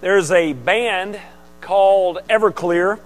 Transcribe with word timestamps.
There's 0.00 0.30
a 0.30 0.54
band 0.54 1.20
called 1.60 2.20
Everclear 2.30 2.98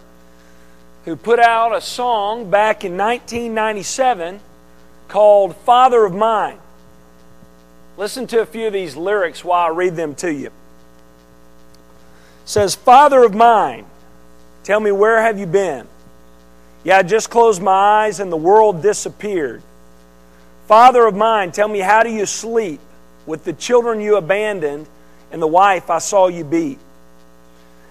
who 1.04 1.16
put 1.16 1.40
out 1.40 1.74
a 1.74 1.80
song 1.80 2.50
back 2.50 2.84
in 2.84 2.96
1997 2.96 4.38
called 5.08 5.56
Father 5.56 6.04
of 6.04 6.14
Mine. 6.14 6.58
Listen 7.96 8.28
to 8.28 8.40
a 8.40 8.46
few 8.46 8.68
of 8.68 8.72
these 8.72 8.94
lyrics 8.94 9.44
while 9.44 9.66
I 9.66 9.70
read 9.70 9.96
them 9.96 10.14
to 10.16 10.32
you. 10.32 10.46
It 10.46 10.52
says, 12.44 12.76
Father 12.76 13.24
of 13.24 13.34
mine, 13.34 13.86
tell 14.62 14.78
me 14.78 14.92
where 14.92 15.20
have 15.20 15.38
you 15.38 15.46
been? 15.46 15.88
Yeah, 16.84 16.98
I 16.98 17.02
just 17.02 17.28
closed 17.28 17.60
my 17.60 17.72
eyes 18.04 18.20
and 18.20 18.30
the 18.30 18.36
world 18.36 18.82
disappeared. 18.82 19.62
Father 20.68 21.06
of 21.06 21.16
mine, 21.16 21.50
tell 21.50 21.68
me 21.68 21.80
how 21.80 22.04
do 22.04 22.10
you 22.10 22.24
sleep 22.24 22.80
with 23.26 23.44
the 23.44 23.52
children 23.52 24.00
you 24.00 24.16
abandoned 24.16 24.86
and 25.32 25.42
the 25.42 25.46
wife 25.48 25.90
I 25.90 25.98
saw 25.98 26.28
you 26.28 26.44
beat? 26.44 26.78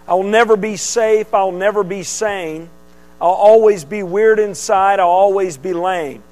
I 0.07 0.13
will 0.15 0.23
never 0.23 0.57
be 0.57 0.75
safe. 0.75 1.33
I'll 1.33 1.51
never 1.51 1.83
be 1.83 2.03
sane. 2.03 2.69
I'll 3.21 3.29
always 3.29 3.85
be 3.85 4.03
weird 4.03 4.39
inside. 4.39 4.99
I'll 4.99 5.07
always 5.07 5.57
be 5.57 5.73
lame. 5.73 6.23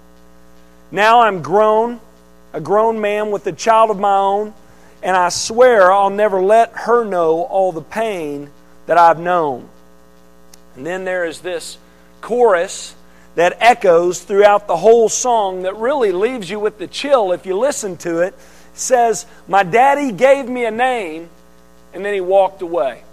Now 0.92 1.22
I'm 1.22 1.42
grown, 1.42 2.02
a 2.52 2.60
grown 2.60 3.00
man 3.00 3.32
with 3.32 3.48
a 3.48 3.54
child 3.54 3.92
of 3.92 4.00
my 4.00 4.18
own, 4.18 4.54
and 5.02 5.16
I 5.16 5.30
swear 5.30 5.92
I'll 5.92 6.10
never 6.10 6.42
let 6.42 6.74
her 6.74 7.06
know 7.06 7.44
all 7.44 7.72
the 7.72 7.82
pain 7.82 8.50
that 8.88 8.98
I've 8.98 9.20
known. 9.20 9.70
And 10.76 10.86
then 10.86 11.06
there 11.06 11.26
is 11.26 11.40
this 11.40 11.78
chorus 12.20 12.94
that 13.36 13.58
echoes 13.62 14.22
throughout 14.22 14.68
the 14.68 14.76
whole 14.76 15.08
song 15.08 15.64
that 15.64 15.78
really 15.78 16.12
leaves 16.12 16.50
you 16.50 16.60
with 16.60 16.78
the 16.78 16.88
chill 16.88 17.32
if 17.32 17.46
you 17.46 17.58
listen 17.58 17.96
to 17.98 18.20
it. 18.20 18.34
it 18.34 18.36
says, 18.74 19.26
My 19.48 19.64
daddy 19.64 20.12
gave 20.12 20.48
me 20.50 20.66
a 20.66 20.72
name, 20.72 21.30
and 21.94 22.04
then 22.04 22.14
he 22.14 22.22
walked 22.22 22.62
away. 22.62 23.04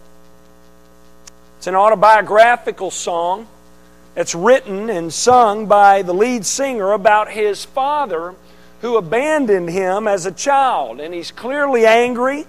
It's 1.59 1.67
an 1.67 1.75
autobiographical 1.75 2.92
song 2.92 3.48
that's 4.14 4.33
written 4.33 4.89
and 4.91 5.12
sung 5.12 5.67
by 5.67 6.03
the 6.03 6.15
lead 6.15 6.47
singer 6.47 6.92
about 6.92 7.33
his 7.33 7.65
father 7.65 8.37
who 8.81 8.97
abandoned 8.97 9.69
him 9.69 10.06
as 10.06 10.25
a 10.25 10.31
child. 10.31 11.00
And 11.00 11.12
he's 11.12 11.33
clearly 11.33 11.84
angry 11.84 12.47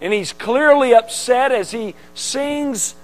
and 0.00 0.12
he's 0.12 0.32
clearly 0.32 0.94
upset 0.94 1.50
as 1.50 1.72
he 1.72 1.96
sings 2.14 2.94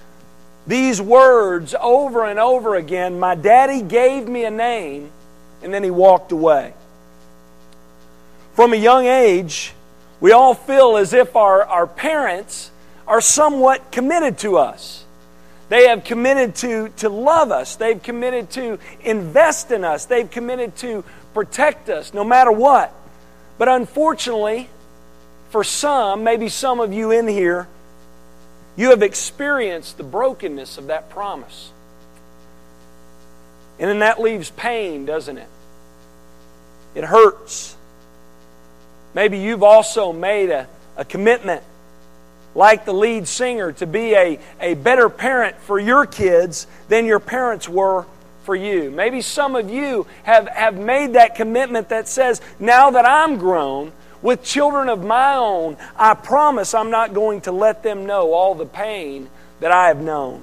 these 0.69 1.01
words 1.01 1.75
over 1.81 2.25
and 2.25 2.39
over 2.39 2.77
again 2.77 3.19
My 3.19 3.35
daddy 3.35 3.83
gave 3.83 4.29
me 4.29 4.45
a 4.45 4.53
name, 4.53 5.11
and 5.65 5.75
then 5.75 5.83
he 5.83 5.91
walked 5.91 6.31
away. 6.31 6.75
From 8.55 8.73
a 8.73 8.77
young 8.77 9.07
age, 9.07 9.73
we 10.21 10.31
all 10.31 10.55
feel 10.55 10.97
as 10.97 11.13
if 11.13 11.35
our, 11.35 11.65
our 11.65 11.89
parents 11.89 12.71
are 13.09 13.21
somewhat 13.21 13.91
committed 13.91 14.39
to 14.39 14.59
us. 14.59 15.04
They 15.69 15.89
have 15.89 16.05
committed 16.05 16.55
to, 16.57 16.91
to 16.99 17.09
love 17.09 17.51
us. 17.51 17.77
They've 17.77 18.03
committed 18.03 18.51
to 18.51 18.79
invest 19.03 19.71
in 19.71 19.85
us. 19.85 20.05
They've 20.05 20.31
committed 20.31 20.77
to 20.77 21.05
protect 21.33 21.89
us 21.89 22.13
no 22.13 22.25
matter 22.25 22.53
what. 22.53 22.93
But 23.57 23.69
unfortunately, 23.69 24.69
for 25.51 25.65
some, 25.65 26.25
maybe 26.25 26.49
some 26.49 26.81
of 26.81 26.93
you 26.93 27.11
in 27.11 27.29
here, 27.29 27.69
you 28.77 28.91
have 28.91 29.03
experienced 29.03 29.97
the 29.97 30.03
brokenness 30.03 30.79
of 30.79 30.89
that 30.89 31.09
promise. 31.11 31.71
And 33.79 33.89
then 33.89 34.01
that 34.01 34.21
leaves 34.21 34.51
pain, 34.51 35.05
doesn't 35.07 35.39
it? 35.39 35.49
It 36.95 37.05
hurts. 37.05 37.77
Maybe 39.15 39.39
you've 39.39 39.63
also 39.63 40.13
made 40.13 40.51
a, 40.51 40.69
a 40.97 41.05
commitment 41.05 41.63
like 42.55 42.85
the 42.85 42.93
lead 42.93 43.27
singer, 43.27 43.73
to 43.73 43.87
be 43.87 44.15
a, 44.15 44.39
a 44.61 44.75
better 44.75 45.09
parent 45.09 45.57
for 45.61 45.79
your 45.79 46.07
kids 46.07 46.67
than 46.89 47.07
your 47.07 47.21
parents 47.21 47.69
were 47.69 48.07
for 48.45 48.55
you. 48.55 48.91
Maybe 48.91 49.23
some 49.23 49.57
of 49.57 49.71
you 49.71 50.07
have, 50.23 50.47
have 50.49 50.77
made 50.77 51.15
that 51.15 51.35
commitment 51.35 51.89
that 51.89 52.09
says, 52.09 52.41
now 52.61 52.91
that 52.91 53.07
I'm 53.07 53.39
grown, 53.39 53.93
with 54.23 54.43
children 54.43 54.89
of 54.89 55.05
my 55.05 55.35
own, 55.35 55.77
I 55.97 56.15
promise 56.15 56.73
I'm 56.73 56.91
not 56.91 57.13
going 57.13 57.43
to 57.43 57.53
let 57.53 57.83
them 57.83 58.07
know 58.07 58.33
all 58.33 58.55
the 58.55 58.65
pain 58.65 59.29
that 59.61 59.71
I 59.71 59.89
have 59.89 60.01
known. 60.01 60.43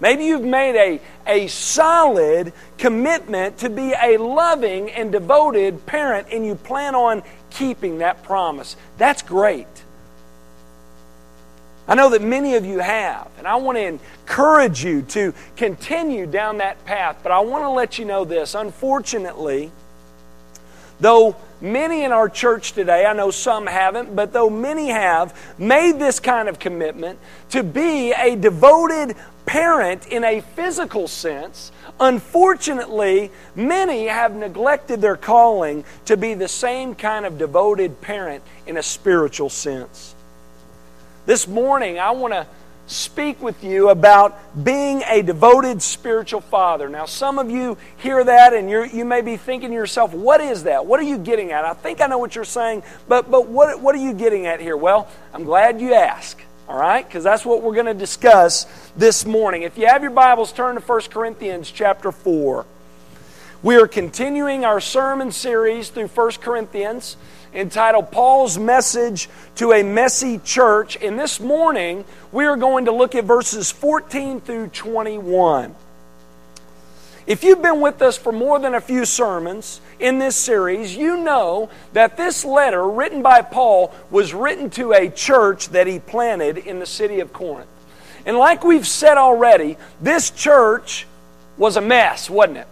Maybe 0.00 0.24
you've 0.24 0.42
made 0.42 0.74
a, 0.76 1.00
a 1.26 1.46
solid 1.48 2.54
commitment 2.78 3.58
to 3.58 3.68
be 3.68 3.92
a 3.92 4.16
loving 4.16 4.90
and 4.90 5.12
devoted 5.12 5.84
parent, 5.84 6.28
and 6.32 6.46
you 6.46 6.54
plan 6.54 6.94
on 6.94 7.22
keeping 7.50 7.98
that 7.98 8.22
promise. 8.22 8.74
That's 8.96 9.20
great. 9.20 9.66
I 11.90 11.96
know 11.96 12.10
that 12.10 12.22
many 12.22 12.54
of 12.54 12.64
you 12.64 12.78
have, 12.78 13.28
and 13.36 13.48
I 13.48 13.56
want 13.56 13.76
to 13.76 13.82
encourage 13.82 14.84
you 14.84 15.02
to 15.02 15.34
continue 15.56 16.24
down 16.24 16.58
that 16.58 16.84
path. 16.84 17.18
But 17.20 17.32
I 17.32 17.40
want 17.40 17.64
to 17.64 17.70
let 17.70 17.98
you 17.98 18.04
know 18.04 18.24
this. 18.24 18.54
Unfortunately, 18.54 19.72
though 21.00 21.34
many 21.60 22.04
in 22.04 22.12
our 22.12 22.28
church 22.28 22.74
today, 22.74 23.04
I 23.06 23.12
know 23.12 23.32
some 23.32 23.66
haven't, 23.66 24.14
but 24.14 24.32
though 24.32 24.48
many 24.48 24.90
have 24.90 25.36
made 25.58 25.98
this 25.98 26.20
kind 26.20 26.48
of 26.48 26.60
commitment 26.60 27.18
to 27.50 27.64
be 27.64 28.12
a 28.12 28.36
devoted 28.36 29.16
parent 29.44 30.06
in 30.06 30.22
a 30.22 30.42
physical 30.42 31.08
sense, 31.08 31.72
unfortunately, 31.98 33.32
many 33.56 34.06
have 34.06 34.36
neglected 34.36 35.00
their 35.00 35.16
calling 35.16 35.84
to 36.04 36.16
be 36.16 36.34
the 36.34 36.46
same 36.46 36.94
kind 36.94 37.26
of 37.26 37.36
devoted 37.36 38.00
parent 38.00 38.44
in 38.68 38.76
a 38.76 38.82
spiritual 38.82 39.48
sense. 39.48 40.14
This 41.30 41.46
morning, 41.46 42.00
I 42.00 42.10
want 42.10 42.34
to 42.34 42.44
speak 42.88 43.40
with 43.40 43.62
you 43.62 43.90
about 43.90 44.36
being 44.64 45.04
a 45.08 45.22
devoted 45.22 45.80
spiritual 45.80 46.40
father. 46.40 46.88
Now, 46.88 47.04
some 47.06 47.38
of 47.38 47.48
you 47.52 47.78
hear 47.98 48.24
that 48.24 48.52
and 48.52 48.68
you 48.68 48.82
you 48.82 49.04
may 49.04 49.20
be 49.20 49.36
thinking 49.36 49.68
to 49.68 49.74
yourself, 49.76 50.12
what 50.12 50.40
is 50.40 50.64
that? 50.64 50.86
What 50.86 50.98
are 50.98 51.04
you 51.04 51.18
getting 51.18 51.52
at? 51.52 51.64
I 51.64 51.72
think 51.72 52.00
I 52.00 52.08
know 52.08 52.18
what 52.18 52.34
you're 52.34 52.44
saying, 52.44 52.82
but, 53.06 53.30
but 53.30 53.46
what, 53.46 53.80
what 53.80 53.94
are 53.94 53.98
you 53.98 54.12
getting 54.12 54.46
at 54.46 54.60
here? 54.60 54.76
Well, 54.76 55.06
I'm 55.32 55.44
glad 55.44 55.80
you 55.80 55.94
asked. 55.94 56.40
All 56.68 56.76
right? 56.76 57.06
Because 57.06 57.22
that's 57.22 57.46
what 57.46 57.62
we're 57.62 57.74
going 57.74 57.86
to 57.86 57.94
discuss 57.94 58.66
this 58.96 59.24
morning. 59.24 59.62
If 59.62 59.78
you 59.78 59.86
have 59.86 60.02
your 60.02 60.10
Bibles, 60.10 60.50
turn 60.50 60.74
to 60.74 60.80
1 60.80 61.00
Corinthians 61.12 61.70
chapter 61.70 62.10
4. 62.10 62.66
We 63.62 63.76
are 63.76 63.86
continuing 63.86 64.64
our 64.64 64.80
sermon 64.80 65.32
series 65.32 65.90
through 65.90 66.08
1 66.08 66.30
Corinthians 66.40 67.18
entitled 67.52 68.10
Paul's 68.10 68.56
Message 68.56 69.28
to 69.56 69.72
a 69.72 69.82
Messy 69.82 70.38
Church. 70.38 70.96
And 71.02 71.18
this 71.18 71.40
morning, 71.40 72.06
we 72.32 72.46
are 72.46 72.56
going 72.56 72.86
to 72.86 72.92
look 72.92 73.14
at 73.14 73.24
verses 73.24 73.70
14 73.70 74.40
through 74.40 74.68
21. 74.68 75.74
If 77.26 77.44
you've 77.44 77.60
been 77.60 77.82
with 77.82 78.00
us 78.00 78.16
for 78.16 78.32
more 78.32 78.58
than 78.58 78.74
a 78.74 78.80
few 78.80 79.04
sermons 79.04 79.82
in 79.98 80.18
this 80.18 80.36
series, 80.36 80.96
you 80.96 81.18
know 81.18 81.68
that 81.92 82.16
this 82.16 82.46
letter 82.46 82.88
written 82.88 83.20
by 83.20 83.42
Paul 83.42 83.94
was 84.10 84.32
written 84.32 84.70
to 84.70 84.94
a 84.94 85.10
church 85.10 85.68
that 85.68 85.86
he 85.86 85.98
planted 85.98 86.56
in 86.56 86.78
the 86.78 86.86
city 86.86 87.20
of 87.20 87.34
Corinth. 87.34 87.68
And 88.24 88.38
like 88.38 88.64
we've 88.64 88.88
said 88.88 89.18
already, 89.18 89.76
this 90.00 90.30
church 90.30 91.06
was 91.58 91.76
a 91.76 91.82
mess, 91.82 92.30
wasn't 92.30 92.56
it? 92.56 92.66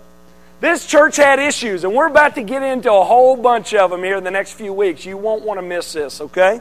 This 0.61 0.87
church 0.87 1.17
had 1.17 1.39
issues, 1.39 1.85
and 1.85 1.95
we're 1.95 2.09
about 2.09 2.35
to 2.35 2.43
get 2.43 2.65
into 2.65 2.93
a 2.93 3.05
whole 3.05 3.37
bunch 3.37 3.75
of 3.75 3.91
them 3.91 4.03
here 4.03 4.17
in 4.17 4.25
the 4.25 4.31
next 4.31 4.55
few 4.55 4.73
weeks. 4.73 5.05
You 5.05 5.17
won't 5.17 5.45
want 5.45 5.59
to 5.59 5.63
miss 5.63 5.93
this, 5.93 6.21
okay? 6.21 6.61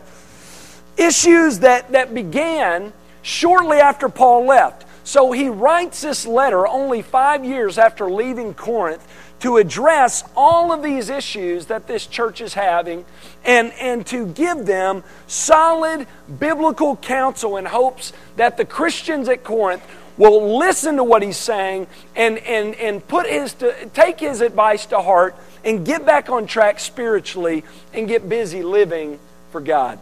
Issues 0.98 1.60
that, 1.60 1.92
that 1.94 2.14
began 2.14 2.94
shortly 3.24 3.78
after 3.78 4.08
Paul 4.08 4.46
left. 4.46 4.86
So 5.04 5.32
he 5.32 5.50
writes 5.50 6.02
this 6.02 6.28
letter 6.28 6.68
only 6.68 7.02
five 7.02 7.44
years 7.44 7.78
after 7.80 8.10
leaving 8.10 8.54
Corinth 8.54 9.08
to 9.40 9.58
address 9.58 10.24
all 10.36 10.72
of 10.72 10.84
these 10.84 11.10
issues 11.10 11.68
that 11.68 11.88
this 11.88 12.06
church 12.06 12.42
is 12.42 12.54
having 12.54 13.06
and, 13.46 13.72
and 13.74 14.06
to 14.08 14.28
give 14.28 14.66
them 14.66 15.04
solid 15.28 16.08
biblical 16.40 16.96
counsel 16.98 17.58
in 17.58 17.66
hopes 17.66 18.14
that 18.36 18.58
the 18.58 18.66
Christians 18.66 19.30
at 19.30 19.44
Corinth 19.44 19.84
will 20.18 20.58
listen 20.58 20.98
to 20.98 21.04
what 21.04 21.22
he's 21.22 21.38
saying 21.38 21.88
and, 22.16 22.38
and, 22.40 22.76
and 22.76 23.08
put 23.08 23.28
his 23.28 23.54
to, 23.56 23.86
take 23.94 24.20
his 24.20 24.42
advice 24.42 24.86
to 24.88 25.02
heart 25.02 25.36
and 25.64 25.86
get 25.86 26.06
back 26.06 26.30
on 26.30 26.48
track 26.48 26.80
spiritually 26.80 27.64
and 27.94 28.08
get 28.08 28.28
busy 28.28 28.64
living 28.64 29.20
for 29.52 29.62
God. 29.62 30.00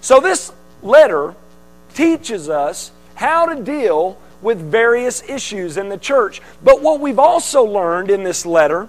So, 0.00 0.20
this 0.20 0.52
letter 0.82 1.34
teaches 1.94 2.48
us 2.48 2.90
how 3.14 3.46
to 3.46 3.62
deal 3.62 4.18
with 4.40 4.58
various 4.58 5.22
issues 5.28 5.76
in 5.76 5.90
the 5.90 5.98
church. 5.98 6.40
But 6.64 6.80
what 6.80 7.00
we've 7.00 7.18
also 7.18 7.62
learned 7.62 8.10
in 8.10 8.24
this 8.24 8.46
letter 8.46 8.88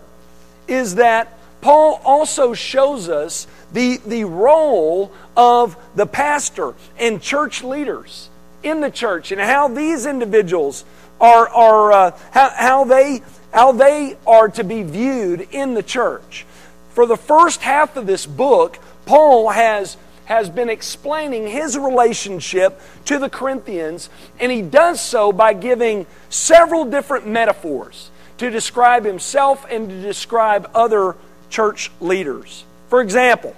is 0.68 0.96
that 0.96 1.38
Paul 1.60 2.02
also 2.06 2.54
shows 2.54 3.10
us 3.10 3.46
the, 3.74 3.98
the 4.06 4.24
role 4.24 5.12
of 5.36 5.78
the 5.96 6.06
pastor 6.06 6.74
and 6.98 7.22
church 7.22 7.64
leaders 7.64 8.30
in 8.64 8.82
the 8.82 8.92
church 8.92 9.32
and 9.32 9.42
how 9.42 9.68
these 9.68 10.06
individuals 10.06 10.86
are, 11.20 11.48
are 11.50 11.92
uh, 11.92 12.18
how, 12.32 12.50
how, 12.50 12.84
they, 12.84 13.22
how 13.54 13.72
they 13.72 14.18
are 14.26 14.50
to 14.50 14.64
be 14.64 14.84
viewed 14.84 15.48
in 15.52 15.74
the 15.74 15.84
church. 15.84 16.46
For 16.94 17.06
the 17.06 17.18
first 17.18 17.62
half 17.62 17.96
of 17.96 18.06
this 18.06 18.26
book, 18.26 18.80
Paul 19.06 19.50
has, 19.50 19.98
has 20.26 20.50
been 20.50 20.70
explaining 20.70 21.48
his 21.48 21.78
relationship 21.78 22.80
to 23.06 23.20
the 23.20 23.30
Corinthians, 23.30 24.10
and 24.40 24.52
he 24.52 24.62
does 24.62 25.02
so 25.02 25.32
by 25.32 25.54
giving 25.54 26.06
several 26.30 26.86
different 26.86 27.28
metaphors 27.28 28.10
to 28.38 28.50
describe 28.50 29.06
himself 29.06 29.66
and 29.70 29.90
to 29.90 30.02
describe 30.02 30.70
other 30.74 31.16
church 31.50 31.92
leaders. 32.00 32.64
For 32.90 33.02
example, 33.02 33.56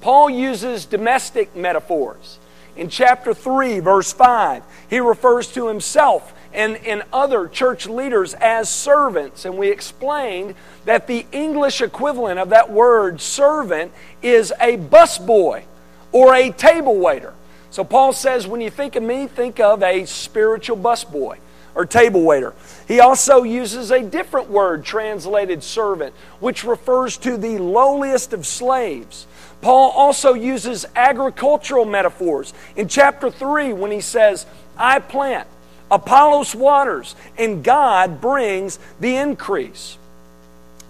Paul 0.00 0.30
uses 0.30 0.86
domestic 0.86 1.54
metaphors. 1.54 2.38
In 2.80 2.88
chapter 2.88 3.34
3, 3.34 3.80
verse 3.80 4.10
5, 4.10 4.62
he 4.88 5.00
refers 5.00 5.48
to 5.48 5.68
himself 5.68 6.32
and, 6.54 6.78
and 6.78 7.02
other 7.12 7.46
church 7.46 7.86
leaders 7.86 8.32
as 8.32 8.70
servants. 8.70 9.44
And 9.44 9.58
we 9.58 9.68
explained 9.68 10.54
that 10.86 11.06
the 11.06 11.26
English 11.30 11.82
equivalent 11.82 12.40
of 12.40 12.48
that 12.48 12.72
word 12.72 13.20
servant 13.20 13.92
is 14.22 14.54
a 14.58 14.78
busboy 14.78 15.64
or 16.10 16.34
a 16.34 16.50
table 16.52 16.96
waiter. 16.96 17.34
So 17.70 17.84
Paul 17.84 18.14
says, 18.14 18.46
when 18.46 18.62
you 18.62 18.70
think 18.70 18.96
of 18.96 19.02
me, 19.02 19.26
think 19.26 19.60
of 19.60 19.82
a 19.82 20.06
spiritual 20.06 20.78
busboy 20.78 21.36
or 21.74 21.86
table 21.86 22.22
waiter. 22.22 22.52
He 22.88 23.00
also 23.00 23.42
uses 23.42 23.90
a 23.90 24.02
different 24.02 24.50
word 24.50 24.84
translated 24.84 25.62
servant, 25.62 26.14
which 26.40 26.64
refers 26.64 27.16
to 27.18 27.36
the 27.36 27.58
lowliest 27.58 28.32
of 28.32 28.46
slaves. 28.46 29.26
Paul 29.60 29.90
also 29.90 30.34
uses 30.34 30.86
agricultural 30.96 31.84
metaphors. 31.84 32.54
In 32.76 32.88
chapter 32.88 33.30
3, 33.30 33.72
when 33.74 33.90
he 33.90 34.00
says, 34.00 34.46
I 34.76 34.98
plant, 34.98 35.46
Apollos 35.90 36.54
waters, 36.54 37.14
and 37.36 37.62
God 37.62 38.20
brings 38.20 38.78
the 39.00 39.16
increase. 39.16 39.98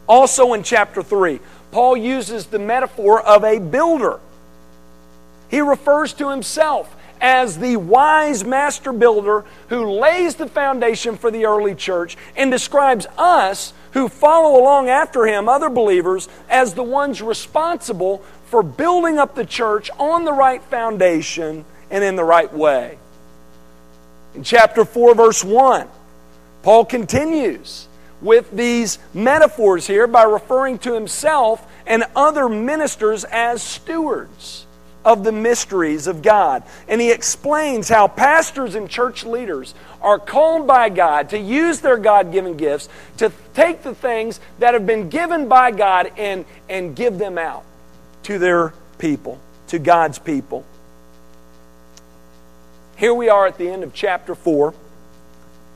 Also 0.06 0.52
in 0.54 0.62
chapter 0.62 1.02
3, 1.02 1.40
Paul 1.72 1.96
uses 1.96 2.46
the 2.46 2.58
metaphor 2.58 3.20
of 3.20 3.44
a 3.44 3.58
builder. 3.58 4.20
He 5.48 5.60
refers 5.60 6.12
to 6.14 6.30
himself 6.30 6.94
as 7.20 7.58
the 7.58 7.76
wise 7.76 8.44
master 8.44 8.92
builder 8.92 9.44
who 9.68 9.90
lays 9.90 10.36
the 10.36 10.46
foundation 10.46 11.16
for 11.16 11.30
the 11.30 11.44
early 11.44 11.74
church 11.74 12.16
and 12.36 12.50
describes 12.50 13.06
us 13.18 13.72
who 13.92 14.08
follow 14.08 14.60
along 14.60 14.88
after 14.88 15.26
him, 15.26 15.48
other 15.48 15.68
believers, 15.68 16.28
as 16.48 16.74
the 16.74 16.82
ones 16.82 17.20
responsible 17.20 18.18
for 18.46 18.62
building 18.62 19.18
up 19.18 19.34
the 19.34 19.44
church 19.44 19.90
on 19.98 20.24
the 20.24 20.32
right 20.32 20.62
foundation 20.64 21.64
and 21.90 22.04
in 22.04 22.16
the 22.16 22.24
right 22.24 22.52
way. 22.52 22.98
In 24.34 24.44
chapter 24.44 24.84
4, 24.84 25.14
verse 25.14 25.42
1, 25.42 25.88
Paul 26.62 26.84
continues 26.84 27.88
with 28.20 28.50
these 28.52 28.98
metaphors 29.12 29.86
here 29.86 30.06
by 30.06 30.22
referring 30.22 30.78
to 30.78 30.94
himself 30.94 31.66
and 31.86 32.04
other 32.14 32.48
ministers 32.48 33.24
as 33.24 33.62
stewards 33.62 34.66
of 35.04 35.24
the 35.24 35.32
mysteries 35.32 36.06
of 36.06 36.22
God. 36.22 36.62
And 36.88 37.00
he 37.00 37.10
explains 37.10 37.88
how 37.88 38.08
pastors 38.08 38.74
and 38.74 38.88
church 38.88 39.24
leaders 39.24 39.74
are 40.02 40.18
called 40.18 40.66
by 40.66 40.88
God 40.88 41.30
to 41.30 41.38
use 41.38 41.80
their 41.80 41.96
God 41.96 42.32
given 42.32 42.56
gifts 42.56 42.88
to 43.18 43.32
take 43.54 43.82
the 43.82 43.94
things 43.94 44.40
that 44.58 44.74
have 44.74 44.86
been 44.86 45.08
given 45.08 45.48
by 45.48 45.70
God 45.70 46.12
and, 46.16 46.44
and 46.68 46.94
give 46.94 47.18
them 47.18 47.38
out 47.38 47.64
to 48.24 48.38
their 48.38 48.74
people, 48.98 49.38
to 49.68 49.78
God's 49.78 50.18
people. 50.18 50.64
Here 52.96 53.14
we 53.14 53.30
are 53.30 53.46
at 53.46 53.56
the 53.56 53.68
end 53.68 53.82
of 53.82 53.94
chapter 53.94 54.34
4. 54.34 54.74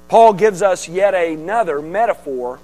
Paul 0.08 0.34
gives 0.34 0.60
us 0.60 0.88
yet 0.88 1.14
another 1.14 1.80
metaphor 1.80 2.60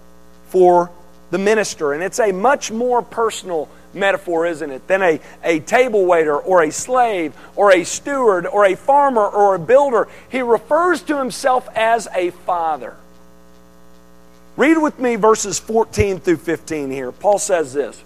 for 0.49 0.91
the 1.31 1.39
minister, 1.39 1.93
and 1.95 2.03
it's 2.03 2.19
a 2.19 2.33
much 2.33 2.71
more 2.71 3.01
personal 3.01 3.69
metaphor, 3.95 4.47
isn't 4.47 4.71
it, 4.71 4.87
than 4.87 5.03
a, 5.03 5.21
a 5.43 5.61
table 5.61 6.07
waiter 6.07 6.37
or 6.37 6.63
a 6.63 6.71
slave 6.71 7.35
or 7.57 7.73
a 7.73 7.85
steward 7.85 8.47
or 8.47 8.65
a 8.65 8.77
farmer 8.77 9.27
or 9.27 9.55
a 9.55 9.59
builder. 9.59 10.09
He 10.31 10.43
refers 10.43 11.03
to 11.03 11.19
himself 11.19 11.69
as 11.75 12.09
a 12.15 12.31
father. 12.31 12.97
Read 14.57 14.79
with 14.79 14.99
me 14.99 15.17
verses 15.17 15.59
14 15.59 16.21
through 16.21 16.37
15 16.37 16.91
here. 16.91 17.13
Paul 17.13 17.39
says 17.39 17.73
this 17.73 18.03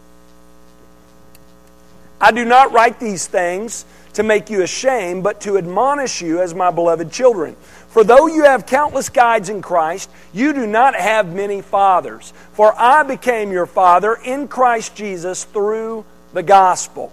I 2.21 2.31
do 2.31 2.45
not 2.45 2.73
write 2.73 3.01
these 3.01 3.27
things 3.27 3.85
to 4.15 4.23
make 4.23 4.49
you 4.49 4.63
ashamed, 4.63 5.25
but 5.25 5.41
to 5.43 5.59
admonish 5.59 6.23
you 6.23 6.41
as 6.41 6.55
my 6.55 6.71
beloved 6.71 7.11
children. 7.11 7.57
For 7.94 8.02
though 8.02 8.26
you 8.26 8.43
have 8.43 8.67
countless 8.67 9.08
guides 9.08 9.49
in 9.49 9.62
Christ, 9.62 10.11
you 10.32 10.52
do 10.52 10.67
not 10.67 10.96
have 10.96 11.32
many 11.32 11.62
fathers. 11.62 12.32
For 12.55 12.75
I 12.76 13.05
became 13.05 13.52
your 13.52 13.67
father 13.67 14.14
in 14.17 14.49
Christ 14.49 14.96
Jesus 14.96 15.44
through 15.44 16.05
the 16.32 16.43
gospel. 16.43 17.12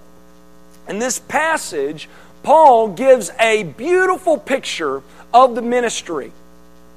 In 0.89 0.97
this 0.97 1.19
passage, 1.19 2.09
Paul 2.41 2.87
gives 2.87 3.29
a 3.39 3.61
beautiful 3.61 4.39
picture 4.39 5.03
of 5.31 5.53
the 5.53 5.61
ministry 5.61 6.31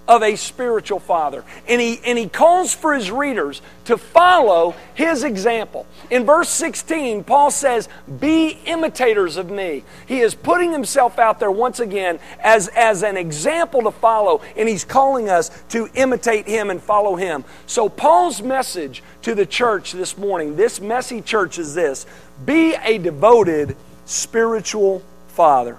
of 0.07 0.23
a 0.23 0.37
spiritual 0.37 1.01
father. 1.01 1.45
And 1.67 1.81
he, 1.81 2.01
and 2.05 2.19
he 2.19 2.29
calls 2.29 2.75
for 2.75 2.95
his 2.95 3.11
readers 3.11 3.63
to 3.87 3.97
follow 3.97 4.75
his 4.95 5.25
example. 5.25 5.87
In 6.11 6.27
verse 6.27 6.51
16, 6.51 7.25
Paul 7.25 7.51
says, 7.51 7.89
Be 8.21 8.59
imitators 8.67 9.37
of 9.37 9.51
me. 9.51 9.85
He 10.07 10.21
is 10.21 10.35
putting 10.35 10.73
himself 10.73 11.19
out 11.19 11.41
there 11.41 11.51
once 11.51 11.81
again 11.81 12.19
as, 12.41 12.69
as 12.69 13.03
an 13.03 13.17
example 13.17 13.83
to 13.83 13.91
follow, 13.91 14.43
and 14.57 14.69
he's 14.69 14.85
calling 14.85 15.29
us 15.29 15.51
to 15.71 15.89
imitate 15.95 16.47
him 16.47 16.71
and 16.71 16.83
follow 16.83 17.17
him. 17.17 17.45
So, 17.67 17.89
Paul's 17.89 18.43
message 18.43 19.03
to 19.23 19.35
the 19.35 19.47
church 19.47 19.93
this 19.93 20.19
morning, 20.19 20.57
this 20.57 20.81
messy 20.81 21.23
church, 21.23 21.59
is 21.59 21.75
this 21.75 22.07
Be 22.45 22.75
a 22.75 22.99
devoted 22.99 23.77
spiritual 24.05 25.03
father. 25.29 25.79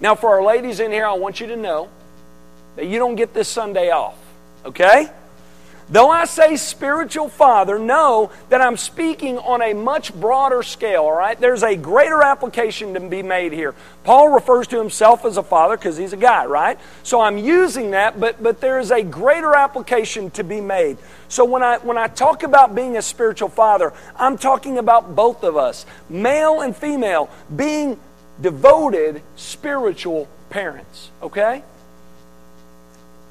Now, 0.00 0.16
for 0.16 0.30
our 0.30 0.42
ladies 0.42 0.80
in 0.80 0.90
here, 0.90 1.06
I 1.06 1.12
want 1.12 1.38
you 1.40 1.46
to 1.46 1.56
know 1.56 1.88
that 2.76 2.86
you 2.86 2.98
don't 2.98 3.16
get 3.16 3.34
this 3.34 3.48
Sunday 3.48 3.90
off. 3.90 4.16
Okay? 4.64 5.10
Though 5.92 6.10
I 6.10 6.24
say 6.24 6.56
spiritual 6.56 7.28
father, 7.28 7.78
know 7.78 8.30
that 8.48 8.62
I'm 8.62 8.78
speaking 8.78 9.36
on 9.36 9.60
a 9.60 9.74
much 9.74 10.14
broader 10.14 10.62
scale, 10.62 11.02
all 11.02 11.16
right? 11.16 11.38
There's 11.38 11.62
a 11.62 11.76
greater 11.76 12.22
application 12.22 12.94
to 12.94 13.00
be 13.00 13.22
made 13.22 13.52
here. 13.52 13.74
Paul 14.02 14.28
refers 14.28 14.66
to 14.68 14.78
himself 14.78 15.26
as 15.26 15.36
a 15.36 15.42
father 15.42 15.76
because 15.76 15.98
he's 15.98 16.14
a 16.14 16.16
guy, 16.16 16.46
right? 16.46 16.78
So 17.02 17.20
I'm 17.20 17.36
using 17.36 17.90
that, 17.90 18.18
but, 18.18 18.42
but 18.42 18.62
there 18.62 18.78
is 18.78 18.90
a 18.90 19.02
greater 19.02 19.54
application 19.54 20.30
to 20.30 20.44
be 20.44 20.62
made. 20.62 20.96
So 21.28 21.44
when 21.44 21.62
I, 21.62 21.76
when 21.76 21.98
I 21.98 22.06
talk 22.06 22.42
about 22.42 22.74
being 22.74 22.96
a 22.96 23.02
spiritual 23.02 23.50
father, 23.50 23.92
I'm 24.16 24.38
talking 24.38 24.78
about 24.78 25.14
both 25.14 25.44
of 25.44 25.58
us, 25.58 25.84
male 26.08 26.62
and 26.62 26.74
female, 26.74 27.28
being 27.54 27.98
devoted 28.40 29.20
spiritual 29.36 30.26
parents, 30.48 31.10
okay? 31.22 31.64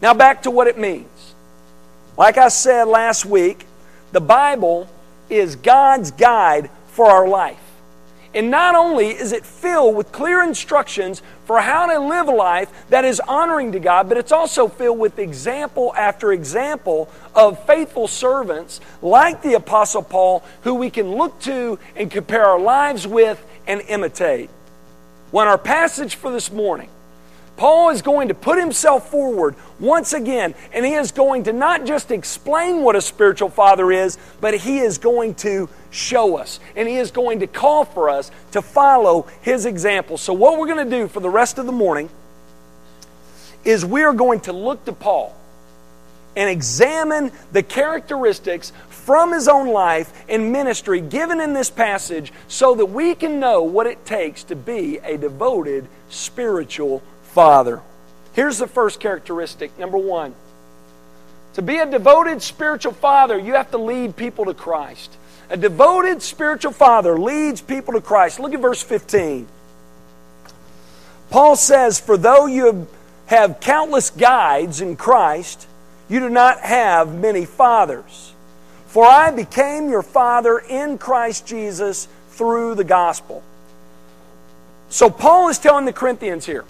Now, 0.02 0.14
back 0.14 0.44
to 0.44 0.52
what 0.52 0.68
it 0.68 0.78
means. 0.78 1.36
Like 2.18 2.38
I 2.38 2.50
said 2.50 2.86
last 2.86 3.26
week, 3.26 3.66
the 4.12 4.22
Bible 4.22 4.90
is 5.30 5.56
God's 5.56 6.12
guide 6.12 6.70
for 6.88 7.06
our 7.06 7.28
life. 7.28 7.58
And 8.34 8.50
not 8.50 8.76
only 8.76 9.10
is 9.10 9.34
it 9.34 9.46
filled 9.46 9.96
with 9.96 10.12
clear 10.12 10.42
instructions 10.42 11.22
for 11.46 11.60
how 11.60 11.88
to 11.88 12.00
live 12.00 12.30
a 12.30 12.32
life 12.32 12.70
that 12.90 13.04
is 13.04 13.20
honoring 13.20 13.74
to 13.74 13.80
God, 13.80 14.08
but 14.08 14.18
it's 14.18 14.32
also 14.32 14.70
filled 14.70 15.00
with 15.00 15.20
example 15.20 15.94
after 15.98 16.32
example 16.32 17.10
of 17.36 17.64
faithful 17.66 18.08
servants 18.08 18.80
like 19.02 19.42
the 19.42 19.56
Apostle 19.56 20.02
Paul 20.02 20.44
who 20.62 20.76
we 20.76 20.90
can 20.90 21.16
look 21.16 21.40
to 21.42 21.78
and 21.96 22.10
compare 22.10 22.46
our 22.46 22.60
lives 22.60 23.06
with 23.06 23.46
and 23.68 23.82
imitate. 23.82 24.50
When 25.32 25.48
our 25.48 25.58
passage 25.58 26.16
for 26.16 26.32
this 26.32 26.52
morning 26.52 26.90
Paul 27.62 27.92
is 27.92 28.02
going 28.02 28.30
to 28.30 28.34
put 28.34 28.58
himself 28.58 29.12
forward 29.12 29.54
once 29.80 30.14
again, 30.14 30.56
and 30.74 30.84
he 30.84 30.96
is 30.96 31.12
going 31.12 31.44
to 31.44 31.54
not 31.54 31.86
just 31.86 32.10
explain 32.10 32.82
what 32.82 32.96
a 32.96 33.02
spiritual 33.02 33.50
father 33.50 33.92
is, 33.92 34.18
but 34.40 34.58
he 34.58 34.80
is 34.80 34.98
going 34.98 35.36
to 35.36 35.70
show 35.92 36.38
us, 36.38 36.60
and 36.76 36.90
he 36.90 36.96
is 36.96 37.12
going 37.12 37.42
to 37.42 37.46
call 37.46 37.86
for 37.86 38.10
us 38.10 38.32
to 38.54 38.64
follow 38.64 39.28
his 39.44 39.68
example. 39.68 40.18
So, 40.18 40.34
what 40.34 40.58
we're 40.58 40.66
going 40.66 40.90
to 40.90 40.98
do 40.98 41.08
for 41.08 41.20
the 41.20 41.30
rest 41.30 41.60
of 41.60 41.68
the 41.68 41.72
morning 41.72 42.10
is 43.64 43.86
we 43.86 44.02
are 44.02 44.14
going 44.14 44.40
to 44.40 44.54
look 44.54 44.84
to 44.86 44.92
Paul 44.92 45.36
and 46.36 46.50
examine 46.50 47.32
the 47.52 47.62
characteristics 47.62 48.74
from 48.90 49.34
his 49.34 49.48
own 49.48 49.68
life 49.68 50.26
and 50.28 50.52
ministry 50.52 51.00
given 51.00 51.40
in 51.40 51.54
this 51.54 51.70
passage 51.70 52.34
so 52.48 52.74
that 52.74 52.88
we 52.88 53.14
can 53.14 53.40
know 53.40 53.62
what 53.62 53.86
it 53.86 54.04
takes 54.04 54.44
to 54.46 54.56
be 54.56 54.98
a 55.04 55.16
devoted 55.16 55.88
spiritual 56.10 57.04
father. 57.32 57.82
Here's 58.34 58.58
the 58.58 58.68
first 58.68 59.00
characteristic. 59.00 59.78
Number 59.78 59.98
one 59.98 60.36
to 61.54 61.62
be 61.62 61.78
a 61.78 61.86
devoted 61.86 62.42
spiritual 62.42 62.94
father, 62.94 63.38
you 63.38 63.54
have 63.54 63.72
to 63.72 63.78
lead 63.78 64.16
people 64.16 64.46
to 64.46 64.54
Christ. 64.54 65.12
A 65.50 65.58
devoted 65.58 66.22
spiritual 66.22 66.72
father 66.72 67.20
leads 67.20 67.60
people 67.60 67.94
to 67.94 68.02
Christ. 68.02 68.40
Look 68.40 68.54
at 68.54 68.62
verse 68.62 68.82
15. 68.82 69.48
Paul 71.30 71.56
says, 71.58 72.00
For 72.00 72.16
though 72.16 72.46
you 72.46 72.88
have 73.26 73.60
countless 73.60 74.12
guides 74.12 74.80
in 74.80 74.96
Christ, 74.96 75.68
you 76.08 76.22
do 76.22 76.30
not 76.30 76.60
have 76.62 77.14
many 77.14 77.46
fathers. 77.46 78.34
For 78.88 79.06
I 79.06 79.32
became 79.32 79.90
your 79.90 80.04
father 80.04 80.58
in 80.60 80.98
Christ 80.98 81.48
Jesus 81.48 82.08
through 82.30 82.76
the 82.76 82.84
gospel. 82.84 83.44
So 84.90 85.10
Paul 85.10 85.50
is 85.50 85.60
telling 85.60 85.86
the 85.86 85.94
Corinthians 85.94 86.46
here, 86.46 86.66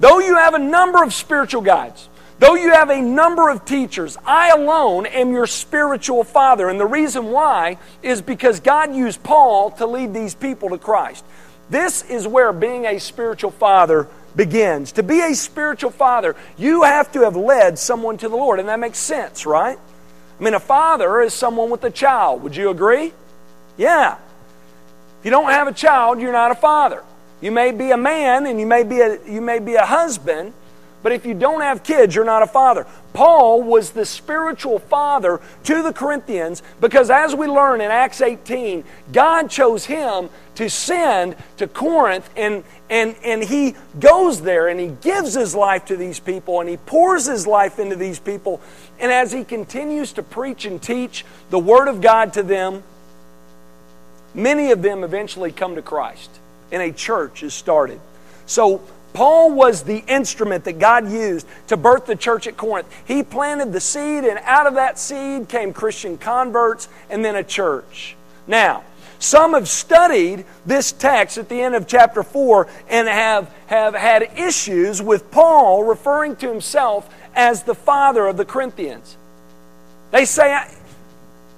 though 0.00 0.18
you 0.18 0.36
have 0.36 0.54
a 0.54 0.58
number 0.58 1.02
of 1.02 1.14
spiritual 1.14 1.62
guides, 1.62 2.08
though 2.38 2.54
you 2.54 2.72
have 2.72 2.90
a 2.90 3.00
number 3.00 3.48
of 3.48 3.64
teachers, 3.64 4.16
I 4.24 4.50
alone 4.50 5.06
am 5.06 5.32
your 5.32 5.46
spiritual 5.46 6.24
father. 6.24 6.68
And 6.68 6.80
the 6.80 6.86
reason 6.86 7.26
why 7.26 7.78
is 8.02 8.20
because 8.20 8.60
God 8.60 8.94
used 8.94 9.22
Paul 9.22 9.70
to 9.72 9.86
lead 9.86 10.12
these 10.12 10.34
people 10.34 10.70
to 10.70 10.78
Christ. 10.78 11.24
This 11.68 12.02
is 12.02 12.26
where 12.26 12.52
being 12.52 12.86
a 12.86 12.98
spiritual 12.98 13.52
father 13.52 14.08
begins. 14.34 14.92
To 14.92 15.02
be 15.02 15.20
a 15.20 15.34
spiritual 15.34 15.90
father, 15.90 16.34
you 16.56 16.82
have 16.82 17.12
to 17.12 17.20
have 17.20 17.36
led 17.36 17.78
someone 17.78 18.16
to 18.18 18.28
the 18.28 18.36
Lord. 18.36 18.58
And 18.58 18.68
that 18.68 18.80
makes 18.80 18.98
sense, 18.98 19.46
right? 19.46 19.78
I 20.38 20.42
mean, 20.42 20.54
a 20.54 20.60
father 20.60 21.20
is 21.20 21.34
someone 21.34 21.70
with 21.70 21.84
a 21.84 21.90
child. 21.90 22.42
Would 22.42 22.56
you 22.56 22.70
agree? 22.70 23.12
Yeah. 23.76 24.16
If 25.20 25.24
you 25.24 25.30
don't 25.30 25.50
have 25.50 25.68
a 25.68 25.72
child, 25.72 26.20
you're 26.20 26.32
not 26.32 26.50
a 26.50 26.54
father. 26.54 27.04
You 27.40 27.50
may 27.50 27.72
be 27.72 27.90
a 27.90 27.96
man 27.96 28.46
and 28.46 28.60
you 28.60 28.66
may 28.66 28.82
be 28.82 29.00
a, 29.00 29.18
you 29.26 29.40
may 29.40 29.58
be 29.58 29.74
a 29.74 29.86
husband, 29.86 30.52
but 31.02 31.12
if 31.12 31.24
you 31.24 31.32
don't 31.32 31.62
have 31.62 31.82
kids, 31.82 32.14
you're 32.14 32.24
not 32.24 32.42
a 32.42 32.46
father. 32.46 32.86
Paul 33.14 33.62
was 33.62 33.90
the 33.90 34.04
spiritual 34.04 34.78
father 34.78 35.40
to 35.64 35.82
the 35.82 35.92
Corinthians 35.92 36.62
because, 36.80 37.10
as 37.10 37.34
we 37.34 37.46
learn 37.46 37.80
in 37.80 37.90
Acts 37.90 38.20
18, 38.20 38.84
God 39.10 39.48
chose 39.48 39.86
him 39.86 40.28
to 40.56 40.68
send 40.68 41.36
to 41.56 41.66
Corinth, 41.66 42.28
and, 42.36 42.62
and, 42.90 43.16
and 43.24 43.42
he 43.42 43.74
goes 43.98 44.42
there 44.42 44.68
and 44.68 44.78
he 44.78 44.88
gives 44.88 45.32
his 45.32 45.54
life 45.54 45.86
to 45.86 45.96
these 45.96 46.20
people 46.20 46.60
and 46.60 46.68
he 46.68 46.76
pours 46.76 47.26
his 47.26 47.46
life 47.46 47.78
into 47.78 47.96
these 47.96 48.18
people. 48.18 48.60
And 48.98 49.10
as 49.10 49.32
he 49.32 49.42
continues 49.42 50.12
to 50.12 50.22
preach 50.22 50.66
and 50.66 50.82
teach 50.82 51.24
the 51.48 51.58
Word 51.58 51.88
of 51.88 52.02
God 52.02 52.34
to 52.34 52.42
them, 52.42 52.82
many 54.34 54.70
of 54.70 54.82
them 54.82 55.02
eventually 55.02 55.50
come 55.50 55.76
to 55.76 55.82
Christ, 55.82 56.39
and 56.72 56.82
a 56.82 56.92
church 56.92 57.42
is 57.42 57.54
started. 57.54 58.00
So, 58.46 58.80
Paul 59.12 59.50
was 59.50 59.82
the 59.82 60.04
instrument 60.06 60.64
that 60.64 60.78
God 60.78 61.10
used 61.10 61.46
to 61.66 61.76
birth 61.76 62.06
the 62.06 62.14
church 62.14 62.46
at 62.46 62.56
Corinth. 62.56 62.86
He 63.04 63.22
planted 63.22 63.72
the 63.72 63.80
seed, 63.80 64.24
and 64.24 64.38
out 64.44 64.66
of 64.66 64.74
that 64.74 64.98
seed 64.98 65.48
came 65.48 65.72
Christian 65.72 66.16
converts 66.16 66.88
and 67.08 67.24
then 67.24 67.34
a 67.34 67.42
church. 67.42 68.14
Now, 68.46 68.84
some 69.18 69.52
have 69.52 69.68
studied 69.68 70.46
this 70.64 70.92
text 70.92 71.36
at 71.38 71.48
the 71.48 71.60
end 71.60 71.74
of 71.74 71.86
chapter 71.86 72.22
4 72.22 72.68
and 72.88 73.06
have, 73.06 73.52
have 73.66 73.94
had 73.94 74.22
issues 74.38 75.02
with 75.02 75.30
Paul 75.30 75.84
referring 75.84 76.36
to 76.36 76.48
himself 76.48 77.12
as 77.34 77.64
the 77.64 77.74
father 77.74 78.26
of 78.26 78.36
the 78.36 78.46
Corinthians. 78.46 79.16
They 80.10 80.24
say, 80.24 80.66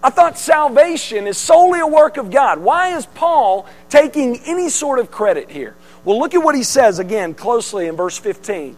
I, 0.03 0.11
thought 0.11 0.39
salvation 0.39 1.27
is 1.27 1.39
solely 1.39 1.81
a 1.81 1.87
work 1.87 2.17
of 2.17 2.31
God. 2.31 2.59
Why 2.59 2.97
is 2.97 3.07
Paul 3.07 3.67
taking 3.89 4.41
any 4.47 4.69
sort 4.69 4.99
of 4.99 5.11
credit 5.11 5.51
here? 5.51 5.77
Well, 6.05 6.19
look 6.19 6.35
at 6.35 6.43
what 6.43 6.55
he 6.55 6.63
says 6.63 6.99
again 6.99 7.35
closely 7.35 7.87
in 7.87 7.97
verse 7.97 8.19
15. 8.19 8.77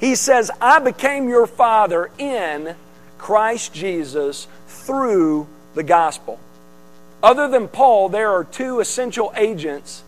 He 0.00 0.14
says, 0.14 0.50
I 0.60 0.80
became 0.80 1.28
your 1.28 1.46
father 1.46 2.10
in 2.18 2.74
Christ 3.18 3.72
Jesus 3.72 4.46
through 4.66 5.46
the 5.74 5.82
gospel. 5.82 6.38
Other 7.22 7.48
than 7.48 7.68
Paul, 7.68 8.10
there 8.10 8.30
are 8.30 8.44
two 8.44 8.80
essential 8.80 9.32
agents 9.36 10.02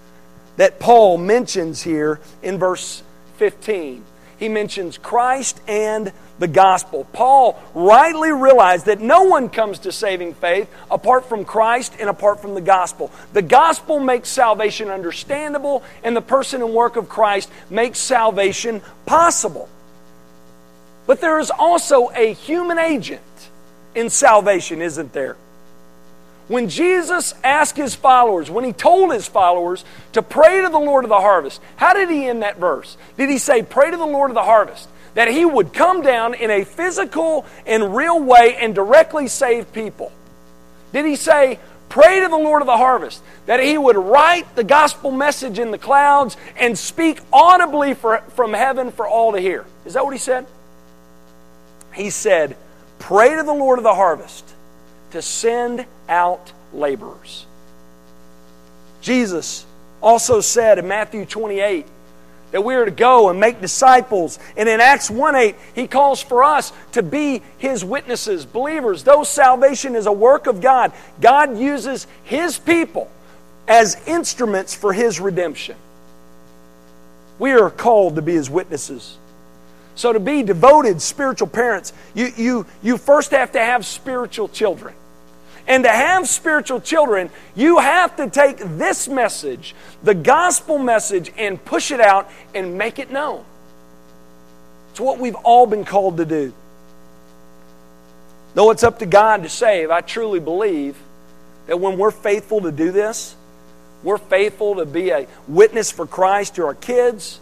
that 0.56 0.78
Paul 0.78 1.18
mentions 1.18 1.82
here 1.82 2.20
in 2.42 2.58
verse 2.58 3.02
15. 3.36 4.04
He 4.38 4.48
mentions 4.48 4.98
Christ 4.98 5.60
and 5.66 6.12
the 6.38 6.48
gospel. 6.48 7.06
Paul 7.12 7.60
rightly 7.74 8.32
realized 8.32 8.86
that 8.86 9.00
no 9.00 9.22
one 9.22 9.48
comes 9.48 9.78
to 9.80 9.92
saving 9.92 10.34
faith 10.34 10.70
apart 10.90 11.26
from 11.28 11.44
Christ 11.44 11.94
and 11.98 12.10
apart 12.10 12.40
from 12.40 12.54
the 12.54 12.60
gospel. 12.60 13.10
The 13.32 13.42
gospel 13.42 13.98
makes 14.00 14.28
salvation 14.28 14.88
understandable, 14.88 15.82
and 16.04 16.14
the 16.14 16.20
person 16.20 16.62
and 16.62 16.74
work 16.74 16.96
of 16.96 17.08
Christ 17.08 17.50
makes 17.70 17.98
salvation 17.98 18.82
possible. 19.06 19.68
But 21.06 21.20
there 21.20 21.38
is 21.38 21.50
also 21.50 22.10
a 22.14 22.34
human 22.34 22.78
agent 22.78 23.22
in 23.94 24.10
salvation, 24.10 24.82
isn't 24.82 25.12
there? 25.12 25.36
When 26.48 26.68
Jesus 26.68 27.34
asked 27.42 27.76
his 27.76 27.94
followers, 27.94 28.50
when 28.50 28.64
he 28.64 28.72
told 28.72 29.12
his 29.12 29.26
followers 29.26 29.84
to 30.12 30.22
pray 30.22 30.62
to 30.62 30.68
the 30.68 30.78
Lord 30.78 31.04
of 31.04 31.08
the 31.08 31.20
harvest, 31.20 31.60
how 31.76 31.92
did 31.92 32.08
he 32.08 32.26
end 32.26 32.42
that 32.42 32.58
verse? 32.58 32.96
Did 33.16 33.30
he 33.30 33.38
say, 33.38 33.62
Pray 33.62 33.90
to 33.90 33.96
the 33.96 34.06
Lord 34.06 34.30
of 34.30 34.34
the 34.34 34.42
harvest? 34.42 34.88
that 35.16 35.28
he 35.28 35.46
would 35.46 35.72
come 35.72 36.02
down 36.02 36.34
in 36.34 36.50
a 36.50 36.62
physical 36.62 37.46
and 37.64 37.96
real 37.96 38.22
way 38.22 38.54
and 38.60 38.74
directly 38.74 39.28
save 39.28 39.72
people? 39.72 40.12
Did 40.92 41.06
he 41.06 41.16
say, 41.16 41.58
Pray 41.88 42.20
to 42.20 42.28
the 42.28 42.36
Lord 42.36 42.60
of 42.60 42.66
the 42.66 42.76
harvest, 42.76 43.22
that 43.46 43.60
he 43.60 43.78
would 43.78 43.96
write 43.96 44.54
the 44.56 44.64
gospel 44.64 45.10
message 45.10 45.58
in 45.58 45.70
the 45.70 45.78
clouds 45.78 46.36
and 46.58 46.78
speak 46.78 47.20
audibly 47.32 47.94
for, 47.94 48.18
from 48.34 48.52
heaven 48.52 48.92
for 48.92 49.08
all 49.08 49.32
to 49.32 49.40
hear? 49.40 49.64
Is 49.86 49.94
that 49.94 50.04
what 50.04 50.12
he 50.12 50.18
said? 50.18 50.46
He 51.94 52.10
said, 52.10 52.54
Pray 52.98 53.34
to 53.36 53.42
the 53.42 53.54
Lord 53.54 53.78
of 53.78 53.84
the 53.84 53.94
harvest 53.94 54.44
to 55.16 55.22
send 55.22 55.86
out 56.10 56.52
laborers. 56.74 57.46
Jesus 59.00 59.64
also 60.02 60.42
said 60.42 60.78
in 60.78 60.86
Matthew 60.86 61.24
28, 61.24 61.86
that 62.52 62.60
we 62.60 62.74
are 62.74 62.84
to 62.84 62.90
go 62.90 63.28
and 63.30 63.40
make 63.40 63.60
disciples. 63.60 64.38
And 64.56 64.68
in 64.68 64.78
Acts 64.80 65.10
1 65.10 65.34
8, 65.34 65.54
he 65.74 65.86
calls 65.86 66.22
for 66.22 66.44
us 66.44 66.72
to 66.92 67.02
be 67.02 67.42
his 67.58 67.84
witnesses, 67.84 68.44
believers. 68.44 69.02
Though 69.04 69.24
salvation 69.24 69.94
is 69.94 70.06
a 70.06 70.12
work 70.12 70.46
of 70.46 70.60
God, 70.60 70.92
God 71.20 71.58
uses 71.58 72.06
his 72.24 72.58
people 72.58 73.10
as 73.66 73.96
instruments 74.06 74.74
for 74.74 74.92
his 74.92 75.18
redemption. 75.18 75.76
We 77.38 77.52
are 77.52 77.70
called 77.70 78.16
to 78.16 78.22
be 78.22 78.34
his 78.34 78.48
witnesses. 78.48 79.16
So, 79.96 80.12
to 80.12 80.20
be 80.20 80.42
devoted 80.42 81.00
spiritual 81.00 81.48
parents, 81.48 81.94
you, 82.14 82.30
you, 82.36 82.66
you 82.82 82.98
first 82.98 83.30
have 83.30 83.52
to 83.52 83.58
have 83.58 83.86
spiritual 83.86 84.48
children. 84.48 84.94
And 85.68 85.82
to 85.84 85.90
have 85.90 86.28
spiritual 86.28 86.80
children, 86.80 87.28
you 87.56 87.78
have 87.78 88.16
to 88.16 88.30
take 88.30 88.58
this 88.58 89.08
message, 89.08 89.74
the 90.02 90.14
gospel 90.14 90.78
message, 90.78 91.32
and 91.36 91.62
push 91.64 91.90
it 91.90 92.00
out 92.00 92.30
and 92.54 92.78
make 92.78 92.98
it 92.98 93.10
known. 93.10 93.44
It's 94.90 95.00
what 95.00 95.18
we've 95.18 95.34
all 95.34 95.66
been 95.66 95.84
called 95.84 96.18
to 96.18 96.24
do. 96.24 96.52
Though 98.54 98.70
it's 98.70 98.84
up 98.84 99.00
to 99.00 99.06
God 99.06 99.42
to 99.42 99.48
save, 99.48 99.90
I 99.90 100.00
truly 100.00 100.40
believe 100.40 100.96
that 101.66 101.80
when 101.80 101.98
we're 101.98 102.12
faithful 102.12 102.60
to 102.62 102.72
do 102.72 102.92
this, 102.92 103.34
we're 104.02 104.18
faithful 104.18 104.76
to 104.76 104.86
be 104.86 105.10
a 105.10 105.26
witness 105.48 105.90
for 105.90 106.06
Christ 106.06 106.54
to 106.54 106.64
our 106.64 106.74
kids 106.74 107.40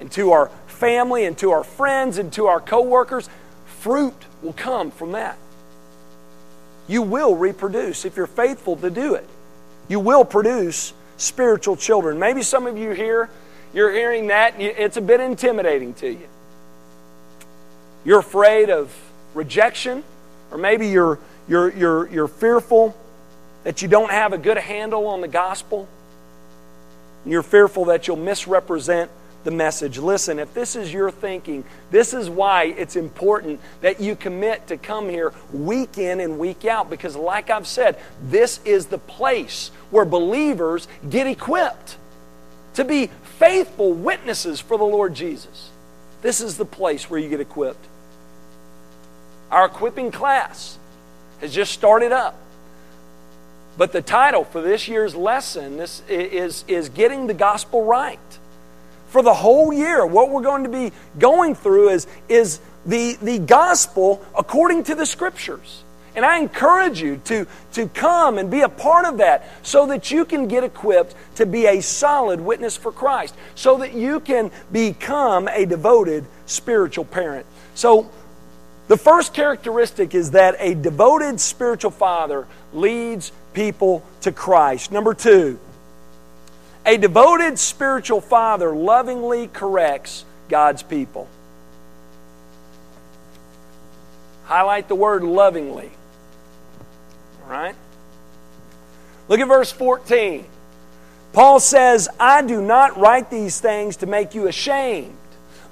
and 0.00 0.10
to 0.12 0.32
our 0.32 0.50
family 0.66 1.26
and 1.26 1.36
to 1.38 1.50
our 1.50 1.64
friends 1.64 2.16
and 2.18 2.32
to 2.32 2.46
our 2.46 2.60
coworkers, 2.60 3.28
fruit 3.66 4.14
will 4.42 4.54
come 4.54 4.90
from 4.90 5.12
that 5.12 5.36
you 6.88 7.02
will 7.02 7.36
reproduce 7.36 8.04
if 8.04 8.16
you're 8.16 8.26
faithful 8.26 8.76
to 8.76 8.90
do 8.90 9.14
it. 9.14 9.28
You 9.88 10.00
will 10.00 10.24
produce 10.24 10.92
spiritual 11.18 11.76
children. 11.76 12.18
Maybe 12.18 12.42
some 12.42 12.66
of 12.66 12.76
you 12.76 12.90
here, 12.90 13.28
you're 13.74 13.92
hearing 13.92 14.28
that, 14.28 14.54
it's 14.58 14.96
a 14.96 15.00
bit 15.00 15.20
intimidating 15.20 15.94
to 15.94 16.10
you. 16.10 16.28
You're 18.04 18.20
afraid 18.20 18.70
of 18.70 18.94
rejection, 19.34 20.02
or 20.50 20.58
maybe 20.58 20.88
you're, 20.88 21.18
you're, 21.48 21.70
you're, 21.76 22.08
you're 22.08 22.28
fearful 22.28 22.96
that 23.64 23.82
you 23.82 23.88
don't 23.88 24.10
have 24.10 24.32
a 24.32 24.38
good 24.38 24.56
handle 24.56 25.06
on 25.08 25.20
the 25.20 25.28
gospel. 25.28 25.86
You're 27.26 27.42
fearful 27.42 27.86
that 27.86 28.08
you'll 28.08 28.16
misrepresent 28.16 29.10
the 29.44 29.50
message. 29.50 29.98
Listen, 29.98 30.38
if 30.38 30.52
this 30.54 30.76
is 30.76 30.92
your 30.92 31.10
thinking, 31.10 31.64
this 31.90 32.12
is 32.12 32.28
why 32.28 32.64
it's 32.64 32.96
important 32.96 33.60
that 33.80 34.00
you 34.00 34.16
commit 34.16 34.66
to 34.66 34.76
come 34.76 35.08
here 35.08 35.32
week 35.52 35.98
in 35.98 36.20
and 36.20 36.38
week 36.38 36.64
out. 36.64 36.90
Because, 36.90 37.16
like 37.16 37.50
I've 37.50 37.66
said, 37.66 37.98
this 38.22 38.60
is 38.64 38.86
the 38.86 38.98
place 38.98 39.70
where 39.90 40.04
believers 40.04 40.88
get 41.08 41.26
equipped 41.26 41.96
to 42.74 42.84
be 42.84 43.10
faithful 43.38 43.92
witnesses 43.92 44.60
for 44.60 44.76
the 44.76 44.84
Lord 44.84 45.14
Jesus. 45.14 45.70
This 46.22 46.40
is 46.40 46.56
the 46.56 46.64
place 46.64 47.08
where 47.08 47.20
you 47.20 47.28
get 47.28 47.40
equipped. 47.40 47.84
Our 49.50 49.66
equipping 49.66 50.10
class 50.10 50.78
has 51.40 51.54
just 51.54 51.72
started 51.72 52.12
up. 52.12 52.36
But 53.76 53.92
the 53.92 54.02
title 54.02 54.44
for 54.44 54.60
this 54.60 54.88
year's 54.88 55.14
lesson 55.14 55.76
this 55.76 56.02
is, 56.08 56.64
is 56.66 56.88
Getting 56.88 57.28
the 57.28 57.34
Gospel 57.34 57.84
Right 57.84 58.18
for 59.08 59.22
the 59.22 59.34
whole 59.34 59.72
year. 59.72 60.06
What 60.06 60.30
we're 60.30 60.42
going 60.42 60.64
to 60.64 60.70
be 60.70 60.92
going 61.18 61.54
through 61.54 61.90
is, 61.90 62.06
is 62.28 62.60
the, 62.86 63.18
the 63.20 63.38
gospel 63.38 64.24
according 64.36 64.84
to 64.84 64.94
the 64.94 65.06
scriptures. 65.06 65.84
And 66.16 66.24
I 66.24 66.38
encourage 66.38 67.00
you 67.00 67.20
to, 67.26 67.46
to 67.74 67.86
come 67.88 68.38
and 68.38 68.50
be 68.50 68.62
a 68.62 68.68
part 68.68 69.04
of 69.04 69.18
that 69.18 69.48
so 69.62 69.86
that 69.86 70.10
you 70.10 70.24
can 70.24 70.48
get 70.48 70.64
equipped 70.64 71.14
to 71.36 71.46
be 71.46 71.66
a 71.66 71.80
solid 71.80 72.40
witness 72.40 72.76
for 72.76 72.90
Christ, 72.90 73.34
so 73.54 73.78
that 73.78 73.92
you 73.94 74.18
can 74.20 74.50
become 74.72 75.48
a 75.48 75.64
devoted 75.64 76.24
spiritual 76.46 77.04
parent. 77.04 77.46
So, 77.74 78.10
The 78.88 78.96
first 78.96 79.34
characteristic 79.34 80.14
is 80.14 80.30
that 80.30 80.56
a 80.58 80.74
devoted 80.74 81.40
spiritual 81.40 81.90
father 81.90 82.46
leads 82.72 83.32
people 83.52 84.02
to 84.22 84.32
Christ. 84.32 84.90
Number 84.90 85.12
two, 85.12 85.60
a 86.88 86.96
devoted 86.96 87.58
spiritual 87.58 88.22
father 88.22 88.74
lovingly 88.74 89.46
corrects 89.48 90.24
God's 90.48 90.82
people. 90.82 91.28
Highlight 94.44 94.88
the 94.88 94.94
word 94.94 95.22
lovingly. 95.22 95.90
All 97.44 97.50
right? 97.50 97.74
Look 99.28 99.38
at 99.38 99.46
verse 99.46 99.70
14. 99.70 100.46
Paul 101.34 101.60
says, 101.60 102.08
I 102.18 102.40
do 102.40 102.62
not 102.62 102.96
write 102.96 103.30
these 103.30 103.60
things 103.60 103.98
to 103.98 104.06
make 104.06 104.34
you 104.34 104.46
ashamed 104.46 105.14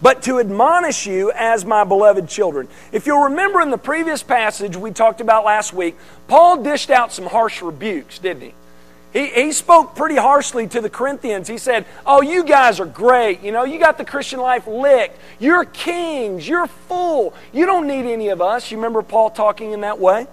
but 0.03 0.23
to 0.23 0.39
admonish 0.39 1.07
you 1.07 1.33
as 1.33 1.65
my 1.65 1.83
beloved 1.83 2.29
children. 2.29 2.69
If 2.93 3.07
you'll 3.07 3.31
remember 3.31 3.63
in 3.63 3.71
the 3.71 3.79
previous 3.79 4.23
passage 4.23 4.77
we 4.77 4.91
talked 4.91 5.23
about 5.23 5.47
last 5.47 5.73
week, 5.73 5.97
Paul 6.29 6.63
dished 6.63 6.91
out 6.91 7.15
some 7.15 7.25
harsh 7.25 7.63
rebukes, 7.63 8.19
didn't 8.19 8.43
he? 8.43 8.55
He, 9.17 9.29
he 9.29 9.53
spoke 9.53 9.97
pretty 9.97 10.17
harshly 10.17 10.67
to 10.67 10.83
the 10.83 10.91
Corinthians. 10.91 11.49
He 11.49 11.57
said, 11.57 11.87
Oh, 12.05 12.21
you 12.21 12.45
guys 12.45 12.81
are 12.81 12.87
great. 12.87 13.41
You 13.41 13.51
know, 13.51 13.65
you 13.65 13.79
got 13.79 13.97
the 13.97 14.05
Christian 14.05 14.41
life 14.41 14.67
licked. 14.67 15.19
You're 15.39 15.65
kings. 15.65 16.47
You're 16.47 16.67
full. 16.67 17.33
You 17.51 17.65
don't 17.65 17.87
need 17.87 18.05
any 18.05 18.29
of 18.29 18.43
us. 18.43 18.71
You 18.71 18.77
remember 18.77 19.01
Paul 19.01 19.31
talking 19.31 19.73
in 19.73 19.81
that 19.81 19.99
way? 19.99 20.27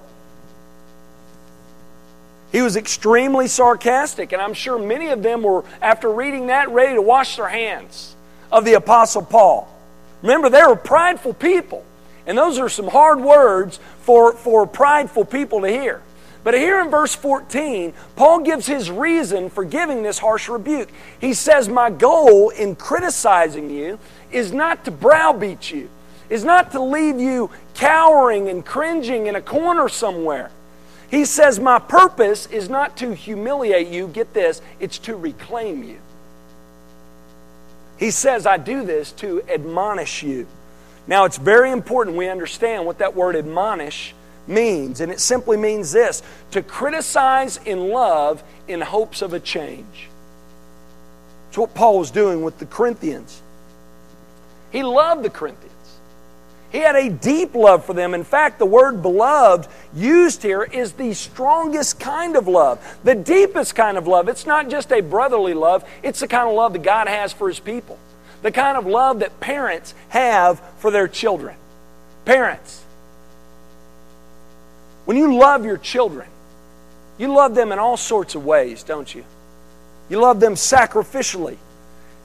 He 2.51 2.61
was 2.61 2.75
extremely 2.75 3.47
sarcastic, 3.47 4.33
and 4.33 4.41
I'm 4.41 4.53
sure 4.53 4.77
many 4.77 5.11
of 5.11 5.23
them 5.23 5.43
were, 5.43 5.63
after 5.81 6.11
reading 6.11 6.47
that, 6.47 6.69
ready 6.69 6.95
to 6.95 7.01
wash 7.01 7.37
their 7.37 7.47
hands 7.47 8.17
of 8.51 8.65
the 8.65 8.73
Apostle 8.73 9.21
Paul. 9.21 9.73
Remember, 10.21 10.49
they 10.49 10.61
were 10.61 10.75
prideful 10.75 11.33
people. 11.33 11.85
And 12.27 12.37
those 12.37 12.59
are 12.59 12.67
some 12.67 12.89
hard 12.89 13.21
words 13.21 13.79
for, 14.01 14.33
for 14.33 14.67
prideful 14.67 15.23
people 15.23 15.61
to 15.61 15.69
hear. 15.69 16.01
But 16.43 16.55
here 16.55 16.81
in 16.81 16.89
verse 16.89 17.15
14, 17.15 17.93
Paul 18.15 18.39
gives 18.41 18.65
his 18.65 18.91
reason 18.91 19.49
for 19.49 19.63
giving 19.63 20.03
this 20.03 20.19
harsh 20.19 20.49
rebuke. 20.49 20.89
He 21.19 21.33
says, 21.33 21.69
My 21.69 21.89
goal 21.89 22.49
in 22.49 22.75
criticizing 22.75 23.69
you 23.69 23.97
is 24.31 24.51
not 24.51 24.83
to 24.85 24.91
browbeat 24.91 25.71
you, 25.71 25.89
is 26.29 26.43
not 26.43 26.71
to 26.71 26.81
leave 26.81 27.19
you 27.19 27.49
cowering 27.75 28.49
and 28.49 28.65
cringing 28.65 29.27
in 29.27 29.35
a 29.35 29.41
corner 29.41 29.87
somewhere. 29.87 30.51
He 31.09 31.23
says, 31.23 31.59
My 31.59 31.79
purpose 31.79 32.47
is 32.47 32.67
not 32.67 32.97
to 32.97 33.13
humiliate 33.13 33.87
you, 33.87 34.07
get 34.07 34.33
this, 34.33 34.61
it's 34.81 34.97
to 34.99 35.15
reclaim 35.15 35.83
you. 35.83 35.99
He 37.97 38.11
says, 38.11 38.45
I 38.45 38.57
do 38.57 38.83
this 38.83 39.13
to 39.13 39.43
admonish 39.47 40.23
you. 40.23 40.47
Now, 41.07 41.23
it's 41.23 41.37
very 41.37 41.71
important 41.71 42.17
we 42.17 42.27
understand 42.27 42.85
what 42.85 42.97
that 42.97 43.15
word 43.15 43.35
admonish 43.35 44.13
means. 44.47 45.01
And 45.01 45.11
it 45.11 45.19
simply 45.19 45.57
means 45.57 45.91
this 45.91 46.21
to 46.51 46.61
criticize 46.61 47.57
in 47.65 47.89
love 47.89 48.43
in 48.67 48.81
hopes 48.81 49.21
of 49.21 49.33
a 49.33 49.39
change. 49.39 50.09
It's 51.49 51.57
what 51.57 51.73
Paul 51.75 51.99
was 51.99 52.11
doing 52.11 52.41
with 52.41 52.57
the 52.59 52.65
Corinthians. 52.65 53.41
He 54.71 54.83
loved 54.83 55.23
the 55.23 55.29
Corinthians. 55.29 55.69
He 56.71 56.79
had 56.79 56.95
a 56.95 57.07
deep 57.07 57.53
love 57.53 57.85
for 57.85 57.93
them. 57.93 58.15
In 58.15 58.23
fact, 58.23 58.57
the 58.57 58.65
word 58.65 59.03
beloved 59.03 59.69
used 59.95 60.41
here 60.41 60.63
is 60.63 60.93
the 60.93 61.13
strongest 61.13 61.99
kind 61.99 62.35
of 62.35 62.47
love, 62.47 62.97
the 63.03 63.13
deepest 63.13 63.75
kind 63.75 63.95
of 63.95 64.07
love. 64.07 64.27
It's 64.27 64.47
not 64.47 64.69
just 64.69 64.91
a 64.91 65.01
brotherly 65.01 65.53
love, 65.53 65.87
it's 66.01 66.21
the 66.21 66.27
kind 66.27 66.49
of 66.49 66.55
love 66.55 66.73
that 66.73 66.81
God 66.81 67.07
has 67.07 67.31
for 67.31 67.47
His 67.47 67.59
people, 67.59 67.99
the 68.41 68.51
kind 68.51 68.75
of 68.75 68.87
love 68.87 69.19
that 69.19 69.39
parents 69.39 69.93
have 70.09 70.59
for 70.79 70.89
their 70.89 71.07
children. 71.07 71.55
Parents, 72.25 72.82
when 75.05 75.17
you 75.17 75.37
love 75.37 75.65
your 75.65 75.77
children, 75.77 76.27
you 77.17 77.33
love 77.33 77.55
them 77.55 77.71
in 77.71 77.79
all 77.79 77.97
sorts 77.97 78.35
of 78.35 78.45
ways, 78.45 78.83
don't 78.83 79.13
you? 79.13 79.23
You 80.09 80.19
love 80.19 80.39
them 80.39 80.55
sacrificially 80.55 81.57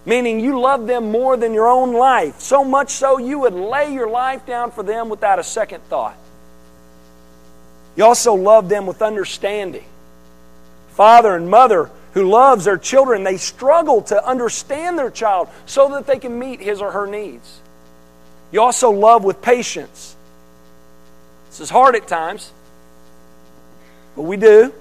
meaning 0.09 0.41
you 0.41 0.59
love 0.59 0.87
them 0.87 1.11
more 1.11 1.37
than 1.37 1.53
your 1.53 1.69
own 1.69 1.93
life, 1.93 2.41
so 2.41 2.65
much 2.65 2.89
so 2.89 3.19
you 3.19 3.41
would 3.41 3.53
lay 3.53 3.93
your 3.93 4.09
life 4.09 4.47
down 4.47 4.71
for 4.71 4.83
them 4.83 5.11
without 5.11 5.39
a 5.39 5.45
second 5.45 5.83
thought. 5.85 6.17
You 7.95 8.05
also 8.05 8.33
love 8.33 8.71
them 8.71 8.87
with 8.87 9.03
understanding. 9.03 9.85
Father 10.93 11.37
and 11.37 11.51
mother 11.51 11.91
who 12.15 12.27
loves 12.27 12.65
their 12.65 12.79
children, 12.79 13.23
they 13.23 13.37
struggle 13.37 14.01
to 14.03 14.27
understand 14.27 14.99
their 14.99 15.11
child 15.11 15.49
so 15.67 15.91
that 15.91 16.07
they 16.07 16.19
can 16.19 16.39
meet 16.39 16.61
his 16.61 16.81
or 16.81 16.93
her 16.93 17.07
needs. 17.07 17.61
You 18.51 18.63
also 18.63 18.91
love 18.91 19.25
with 19.25 19.43
patience. 19.43 20.17
This 21.51 21.61
is 21.61 21.71
hard 21.71 21.95
at 21.97 22.09
times, 22.09 22.51
but 24.19 24.25
we 24.25 24.37
do. 24.37 24.75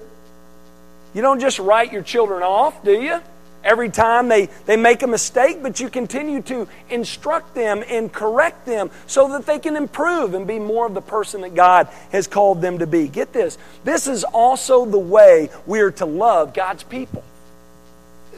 You 1.14 1.22
don't 1.22 1.38
just 1.38 1.60
write 1.60 1.92
your 1.92 2.02
children 2.02 2.42
off, 2.42 2.82
do 2.82 3.00
you? 3.00 3.20
every 3.64 3.90
time 3.90 4.28
they, 4.28 4.46
they 4.66 4.76
make 4.76 5.02
a 5.02 5.06
mistake, 5.06 5.62
but 5.62 5.78
you 5.80 5.90
continue 5.90 6.40
to 6.42 6.66
instruct 6.90 7.54
them 7.54 7.82
and 7.88 8.10
correct 8.10 8.64
them 8.64 8.90
so 9.06 9.28
that 9.32 9.46
they 9.46 9.58
can 9.58 9.76
improve 9.76 10.34
and 10.34 10.46
be 10.46 10.58
more 10.58 10.86
of 10.86 10.94
the 10.94 11.02
person 11.02 11.42
that 11.42 11.54
God 11.54 11.88
has 12.10 12.26
called 12.26 12.62
them 12.62 12.78
to 12.78 12.86
be. 12.86 13.08
Get 13.08 13.32
this 13.32 13.58
this 13.84 14.06
is 14.06 14.24
also 14.24 14.86
the 14.86 14.98
way 14.98 15.50
we 15.66 15.80
are 15.80 15.90
to 15.90 16.06
love 16.06 16.54
God's 16.54 16.84
people. 16.84 17.22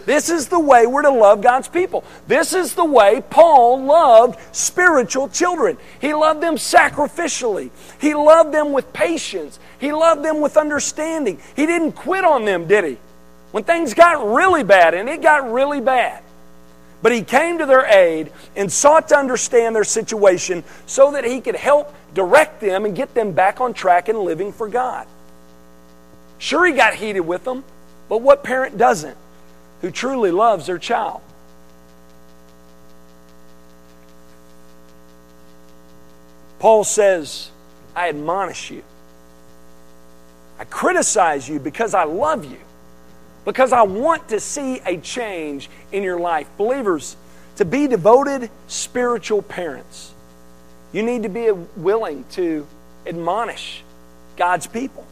This 0.07 0.31
is 0.31 0.49
the 0.49 0.59
way 0.59 0.87
we're 0.87 1.03
to 1.03 1.11
love 1.11 1.43
God's 1.43 1.69
people. 1.69 2.05
This 2.27 2.53
is 2.53 2.75
the 2.75 2.85
way 2.85 3.23
Paul 3.31 3.85
loved 3.85 4.39
spiritual 4.55 5.29
children. 5.29 5.79
He 6.01 6.15
loved 6.15 6.43
them 6.43 6.57
sacrificially. 6.57 7.71
He 8.01 8.15
loved 8.15 8.53
them 8.53 8.73
with 8.73 8.93
patience. 8.93 9.59
He 9.79 9.93
loved 9.93 10.25
them 10.25 10.41
with 10.41 10.57
understanding. 10.57 11.41
He 11.55 11.67
didn't 11.67 11.93
quit 11.93 12.25
on 12.25 12.45
them, 12.45 12.67
did 12.67 12.85
he? 12.85 12.99
when 13.51 13.65
things 13.65 13.95
got 13.95 14.27
really 14.27 14.63
bad, 14.63 14.95
and 14.95 15.09
it 15.09 15.23
got 15.23 15.51
really 15.51 15.81
bad. 15.81 16.23
But 17.03 17.13
he 17.13 17.23
came 17.23 17.59
to 17.59 17.67
their 17.67 17.87
aid 17.87 18.31
and 18.55 18.71
sought 18.71 19.09
to 19.09 19.17
understand 19.17 19.75
their 19.75 19.85
situation 19.85 20.65
so 20.87 21.13
that 21.13 21.25
he 21.25 21.41
could 21.41 21.57
help 21.57 21.95
direct 22.15 22.61
them 22.61 22.85
and 22.85 22.95
get 22.95 23.15
them 23.15 23.33
back 23.33 23.61
on 23.61 23.73
track 23.73 24.09
and 24.09 24.19
living 24.19 24.53
for 24.53 24.69
God. 24.69 25.07
Sure, 26.39 26.67
he 26.67 26.73
got 26.73 26.95
heated 26.95 27.21
with 27.21 27.45
them, 27.45 27.65
but 28.09 28.19
what 28.19 28.45
parent 28.45 28.77
doesn't 28.77 29.17
who 29.81 29.91
truly 29.91 30.31
loves 30.31 30.67
their 30.67 30.79
child? 30.79 31.21
Paul 36.59 36.85
says, 36.85 37.51
I 37.97 38.09
admonish 38.09 38.71
you. 38.71 38.83
I 40.59 40.65
criticize 40.65 41.49
you 41.49 41.59
because 41.59 41.95
I 41.95 42.05
love 42.05 42.45
you 42.45 42.59
because 43.45 43.73
I 43.73 43.83
want 43.83 44.29
to 44.29 44.41
see 44.41 44.81
a 44.85 44.99
change 44.99 45.71
in 45.93 46.03
your 46.03 46.21
life. 46.21 46.49
Believers, 46.57 47.17
to 47.57 47.65
be 47.65 47.87
devoted 47.87 48.51
spiritual 48.69 49.43
parents, 49.43 50.13
you 50.93 51.03
need 51.03 51.23
to 51.23 51.29
be 51.29 51.51
willing 51.77 52.25
to 52.33 52.67
admonish 53.07 53.83
God's 54.37 54.67
people. 54.67 55.07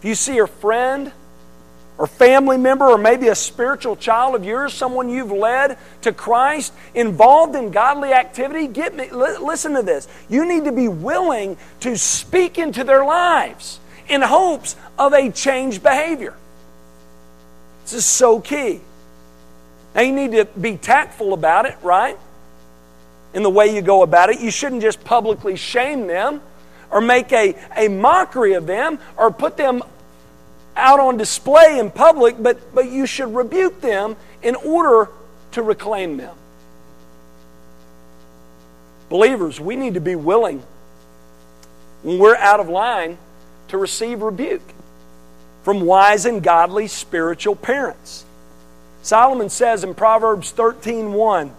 If 0.00 0.04
you 0.04 0.14
see 0.14 0.38
a 0.38 0.46
friend 0.46 1.12
or 2.00 2.06
family 2.06 2.56
member 2.56 2.88
or 2.88 2.96
maybe 2.96 3.28
a 3.28 3.34
spiritual 3.34 3.94
child 3.94 4.34
of 4.34 4.42
yours, 4.42 4.72
someone 4.72 5.10
you've 5.10 5.30
led 5.30 5.76
to 6.00 6.12
Christ, 6.12 6.72
involved 6.94 7.54
in 7.54 7.72
godly 7.72 8.14
activity, 8.14 8.68
get 8.68 8.96
me 8.96 9.10
listen 9.10 9.74
to 9.74 9.82
this. 9.82 10.08
You 10.30 10.48
need 10.48 10.64
to 10.64 10.72
be 10.72 10.88
willing 10.88 11.58
to 11.80 11.98
speak 11.98 12.56
into 12.56 12.84
their 12.84 13.04
lives 13.04 13.80
in 14.08 14.22
hopes 14.22 14.76
of 14.98 15.12
a 15.12 15.30
changed 15.30 15.82
behavior. 15.82 16.34
This 17.82 17.92
is 17.92 18.06
so 18.06 18.40
key. 18.40 18.80
Now, 19.94 20.00
you 20.00 20.12
need 20.12 20.32
to 20.32 20.46
be 20.46 20.78
tactful 20.78 21.34
about 21.34 21.66
it, 21.66 21.76
right? 21.82 22.16
In 23.34 23.42
the 23.42 23.50
way 23.50 23.74
you 23.74 23.82
go 23.82 24.02
about 24.02 24.30
it. 24.30 24.40
You 24.40 24.50
shouldn't 24.50 24.80
just 24.80 25.04
publicly 25.04 25.54
shame 25.54 26.06
them 26.06 26.40
or 26.90 27.02
make 27.02 27.30
a, 27.32 27.54
a 27.76 27.88
mockery 27.88 28.54
of 28.54 28.66
them 28.66 28.98
or 29.18 29.30
put 29.30 29.58
them 29.58 29.82
out 30.80 31.00
on 31.00 31.16
display 31.16 31.78
in 31.78 31.90
public, 31.90 32.42
but, 32.42 32.74
but 32.74 32.90
you 32.90 33.06
should 33.06 33.34
rebuke 33.34 33.80
them 33.80 34.16
in 34.42 34.54
order 34.56 35.10
to 35.52 35.62
reclaim 35.62 36.16
them. 36.16 36.34
Believers, 39.08 39.60
we 39.60 39.76
need 39.76 39.94
to 39.94 40.00
be 40.00 40.14
willing 40.14 40.62
when 42.02 42.18
we're 42.18 42.36
out 42.36 42.60
of 42.60 42.68
line 42.68 43.18
to 43.68 43.78
receive 43.78 44.22
rebuke 44.22 44.62
from 45.62 45.82
wise 45.82 46.26
and 46.26 46.42
godly 46.42 46.86
spiritual 46.86 47.56
parents. 47.56 48.24
Solomon 49.02 49.50
says 49.50 49.84
in 49.84 49.94
Proverbs 49.94 50.50
13:1, 50.52 51.52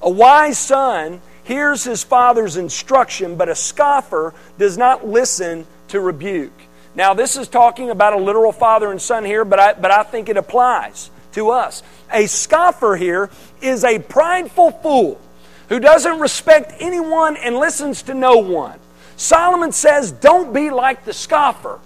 "A 0.00 0.10
wise 0.10 0.58
son 0.58 1.20
hears 1.44 1.84
his 1.84 2.04
father's 2.04 2.56
instruction, 2.56 3.36
but 3.36 3.48
a 3.48 3.54
scoffer 3.54 4.34
does 4.58 4.76
not 4.76 5.06
listen 5.06 5.66
to 5.88 6.00
rebuke." 6.00 6.52
Now, 6.94 7.14
this 7.14 7.36
is 7.36 7.48
talking 7.48 7.90
about 7.90 8.12
a 8.12 8.18
literal 8.18 8.52
father 8.52 8.90
and 8.90 9.00
son 9.00 9.24
here, 9.24 9.44
but 9.44 9.58
I, 9.58 9.72
but 9.74 9.90
I 9.90 10.02
think 10.02 10.28
it 10.28 10.36
applies 10.36 11.10
to 11.32 11.50
us. 11.50 11.82
A 12.12 12.26
scoffer 12.26 12.96
here 12.96 13.30
is 13.62 13.84
a 13.84 13.98
prideful 13.98 14.70
fool 14.70 15.20
who 15.68 15.80
doesn't 15.80 16.20
respect 16.20 16.74
anyone 16.80 17.36
and 17.36 17.56
listens 17.56 18.02
to 18.02 18.14
no 18.14 18.36
one 18.36 18.78
Solomon 19.22 19.70
says, 19.70 20.10
Don't 20.10 20.52
be 20.52 20.70
like 20.70 21.04
the 21.04 21.12
scoffer, 21.12 21.78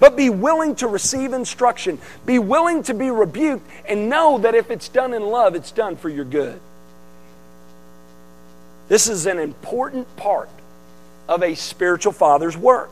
but 0.00 0.16
be 0.16 0.30
willing 0.30 0.74
to 0.76 0.86
receive 0.86 1.34
instruction. 1.34 1.98
Be 2.24 2.38
willing 2.38 2.82
to 2.84 2.94
be 2.94 3.10
rebuked, 3.10 3.68
and 3.86 4.08
know 4.08 4.38
that 4.38 4.54
if 4.54 4.70
it's 4.70 4.88
done 4.88 5.12
in 5.12 5.22
love, 5.22 5.54
it's 5.54 5.70
done 5.70 5.96
for 5.96 6.08
your 6.08 6.24
good. 6.24 6.58
This 8.88 9.06
is 9.06 9.26
an 9.26 9.38
important 9.38 10.16
part 10.16 10.48
of 11.28 11.42
a 11.42 11.54
spiritual 11.54 12.12
father's 12.12 12.56
work. 12.56 12.90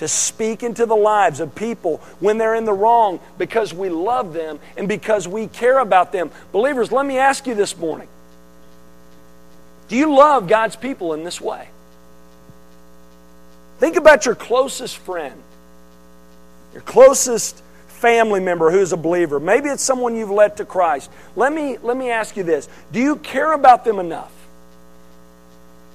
To 0.00 0.08
speak 0.08 0.62
into 0.62 0.86
the 0.86 0.96
lives 0.96 1.40
of 1.40 1.54
people 1.54 1.98
when 2.20 2.38
they're 2.38 2.54
in 2.54 2.64
the 2.64 2.72
wrong 2.72 3.20
because 3.38 3.72
we 3.72 3.88
love 3.88 4.32
them 4.32 4.58
and 4.76 4.88
because 4.88 5.28
we 5.28 5.46
care 5.46 5.78
about 5.78 6.10
them. 6.10 6.30
Believers, 6.52 6.90
let 6.90 7.04
me 7.06 7.18
ask 7.18 7.46
you 7.46 7.54
this 7.54 7.76
morning 7.76 8.08
do 9.88 9.96
you 9.96 10.14
love 10.14 10.46
God's 10.48 10.76
people 10.76 11.14
in 11.14 11.24
this 11.24 11.40
way? 11.40 11.68
Think 13.78 13.96
about 13.96 14.24
your 14.24 14.36
closest 14.36 14.96
friend, 14.98 15.34
your 16.72 16.82
closest 16.82 17.60
family 17.88 18.40
member 18.40 18.70
who's 18.70 18.92
a 18.92 18.96
believer. 18.96 19.40
Maybe 19.40 19.68
it's 19.68 19.82
someone 19.82 20.14
you've 20.14 20.30
led 20.30 20.56
to 20.58 20.64
Christ. 20.64 21.10
Let 21.34 21.52
me, 21.52 21.76
let 21.78 21.96
me 21.96 22.10
ask 22.10 22.36
you 22.36 22.42
this 22.42 22.68
Do 22.92 23.00
you 23.00 23.16
care 23.16 23.52
about 23.52 23.84
them 23.84 23.98
enough 23.98 24.32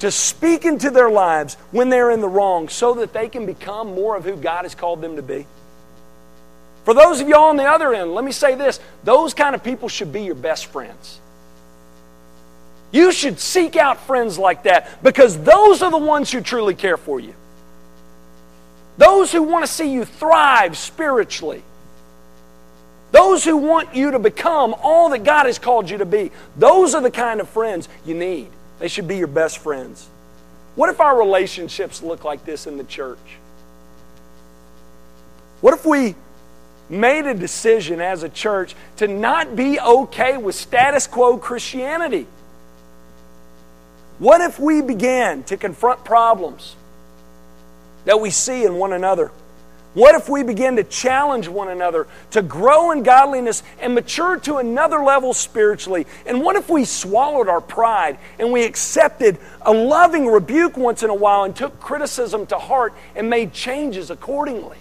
to 0.06 0.12
speak 0.12 0.65
into 0.65 0.91
their 0.91 1.10
lives 1.10 1.56
when 1.72 1.89
they're 1.89 2.12
in 2.12 2.22
the 2.22 2.28
wrong 2.28 2.70
so 2.70 2.94
that 2.96 3.12
they 3.12 3.28
can 3.28 3.46
become 3.46 3.94
more 3.96 4.15
of 4.15 4.24
who 4.24 4.36
God 4.36 4.63
has 4.63 4.76
called 4.76 5.02
them 5.02 5.15
to 5.15 5.24
be? 5.24 5.48
For 6.84 6.94
those 6.94 7.20
of 7.20 7.28
y'all 7.28 7.46
on 7.46 7.58
the 7.58 7.65
other 7.65 7.94
end, 7.94 8.13
let 8.13 8.24
me 8.24 8.32
say 8.32 8.54
this 8.54 8.80
those 9.04 9.34
kind 9.34 9.56
of 9.56 9.63
people 9.63 9.89
should 9.89 10.13
be 10.13 10.22
your 10.22 10.36
best 10.36 10.68
friends. 10.68 11.20
You 12.91 13.12
should 13.12 13.39
seek 13.39 13.76
out 13.76 14.00
friends 14.06 14.38
like 14.38 14.63
that 14.63 15.04
because 15.04 15.38
those 15.39 15.82
are 15.82 15.89
the 15.89 15.98
ones 15.98 16.32
who 16.32 16.39
truly 16.39 16.76
care 16.76 16.98
for 16.98 17.20
you. 17.20 17.34
Those 18.98 19.32
who 19.32 19.41
want 19.41 19.65
to 19.65 19.72
see 19.72 19.91
you 19.91 20.06
thrive 20.06 20.78
spiritually. 20.78 21.63
Those 23.12 23.44
who 23.44 23.58
want 23.58 23.96
you 23.96 24.12
to 24.12 24.20
become 24.20 24.76
all 24.82 25.10
that 25.10 25.24
God 25.24 25.48
has 25.48 25.58
called 25.58 25.89
you 25.89 25.98
to 25.98 26.06
be. 26.06 26.32
Those 26.58 26.94
are 26.94 27.02
the 27.02 27.12
kind 27.12 27.41
of 27.41 27.50
friends 27.50 27.89
you 28.06 28.13
need. 28.13 28.50
They 28.86 28.89
should 28.89 29.08
be 29.08 29.17
your 29.17 29.26
best 29.26 29.58
friends. 29.58 30.08
What 30.76 30.91
if 30.91 31.02
our 31.02 31.17
relationships 31.17 32.04
look 32.04 32.24
like 32.24 32.45
this 32.45 32.67
in 32.67 32.78
the 32.78 32.84
church? 32.84 33.17
What 35.60 35.74
if 35.74 35.88
we 35.88 36.13
made 36.88 37.26
a 37.26 37.34
decision 37.34 38.00
as 38.00 38.21
a 38.21 38.30
church 38.30 38.76
to 38.98 39.08
not 39.08 39.56
be 39.56 39.80
okay 39.80 40.38
with 40.38 40.54
status 40.54 41.08
quo 41.08 41.39
Christianity? 41.39 42.28
What 44.19 44.41
if 44.41 44.60
we 44.60 44.84
began 44.84 45.41
to 45.45 45.58
confront 45.58 46.06
problems 46.06 46.76
that 48.06 48.21
we 48.21 48.30
see 48.30 48.65
in 48.65 48.76
one 48.76 48.93
another? 48.93 49.32
What 49.95 50.13
if 50.13 50.27
we 50.27 50.43
begin 50.43 50.75
to 50.75 50.84
challenge 50.84 51.47
one 51.47 51.69
another 51.69 52.05
to 52.31 52.41
grow 52.41 52.91
in 52.91 53.03
godliness 53.03 53.63
and 53.79 53.95
mature 53.95 54.38
to 54.41 54.58
another 54.58 55.01
level 55.01 55.34
spiritually? 55.34 56.05
And 56.25 56.43
what 56.43 56.58
if 56.58 56.69
we 56.69 56.84
swallowed 56.84 57.47
our 57.47 57.62
pride 57.62 58.17
and 58.38 58.51
we 58.51 58.65
accepted 58.65 59.38
a 59.62 59.73
loving 59.73 60.27
rebuke 60.27 60.75
once 60.75 61.01
in 61.01 61.10
a 61.10 61.15
while 61.15 61.45
and 61.45 61.55
took 61.55 61.79
criticism 61.79 62.45
to 62.47 62.58
heart 62.58 62.93
and 63.15 63.29
made 63.29 63.53
changes 63.53 64.12
accordingly? 64.12 64.77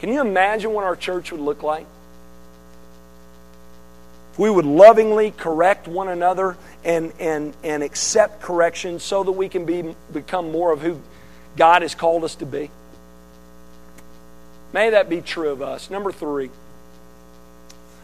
Can 0.00 0.12
you 0.12 0.20
imagine 0.20 0.72
what 0.72 0.82
our 0.82 0.96
church 0.96 1.30
would 1.30 1.40
look 1.40 1.62
like? 1.62 1.86
If 4.32 4.40
we 4.40 4.50
would 4.50 4.66
lovingly 4.66 5.30
correct 5.30 5.86
one 5.86 6.08
another 6.08 6.56
and, 6.84 7.12
and, 7.20 7.54
and 7.62 7.84
accept 7.84 8.42
correction 8.42 8.98
so 8.98 9.22
that 9.22 9.32
we 9.32 9.48
can 9.48 9.64
be, 9.64 9.94
become 10.12 10.50
more 10.50 10.72
of 10.72 10.82
who 10.82 11.00
God 11.56 11.82
has 11.82 11.94
called 11.94 12.24
us 12.24 12.34
to 12.36 12.46
be. 12.46 12.70
May 14.72 14.90
that 14.90 15.08
be 15.08 15.20
true 15.20 15.50
of 15.50 15.62
us. 15.62 15.90
Number 15.90 16.12
three, 16.12 16.50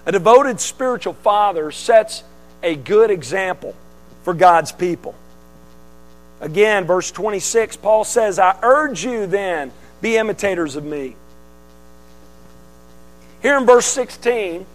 a 0.05 0.12
devoted 0.12 0.61
spiritual 0.61 1.14
father 1.14 1.70
sets 1.70 2.22
a 2.62 2.74
good 2.74 3.11
example 3.11 3.74
for 4.22 4.35
God's 4.35 4.72
people. 4.72 5.14
Again, 6.40 6.85
verse 6.85 7.11
26, 7.11 7.76
Paul 7.76 8.05
says, 8.05 8.38
I 8.38 8.59
urge 8.62 9.05
you 9.05 9.26
then, 9.26 9.72
be 10.00 10.16
imitators 10.16 10.76
of 10.76 10.85
me. 10.85 11.16
Here 13.40 13.57
in 13.57 13.64
verse 13.64 13.87
16, 13.87 14.66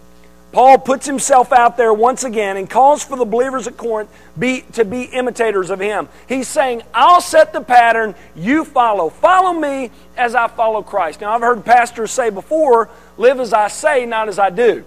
Paul 0.52 0.78
puts 0.78 1.06
himself 1.06 1.50
out 1.50 1.78
there 1.78 1.94
once 1.94 2.24
again 2.24 2.58
and 2.58 2.68
calls 2.68 3.02
for 3.02 3.16
the 3.16 3.24
believers 3.24 3.66
at 3.66 3.78
Corinth 3.78 4.10
be, 4.38 4.60
to 4.72 4.84
be 4.84 5.04
imitators 5.04 5.70
of 5.70 5.80
him. 5.80 6.10
He's 6.28 6.46
saying, 6.46 6.82
I'll 6.92 7.22
set 7.22 7.54
the 7.54 7.62
pattern, 7.62 8.14
you 8.36 8.66
follow. 8.66 9.08
Follow 9.08 9.58
me 9.58 9.90
as 10.14 10.34
I 10.34 10.48
follow 10.48 10.82
Christ. 10.82 11.22
Now, 11.22 11.32
I've 11.32 11.40
heard 11.40 11.64
pastors 11.64 12.10
say 12.10 12.28
before, 12.28 12.90
live 13.16 13.40
as 13.40 13.54
I 13.54 13.68
say, 13.68 14.04
not 14.04 14.28
as 14.28 14.38
I 14.38 14.50
do. 14.50 14.84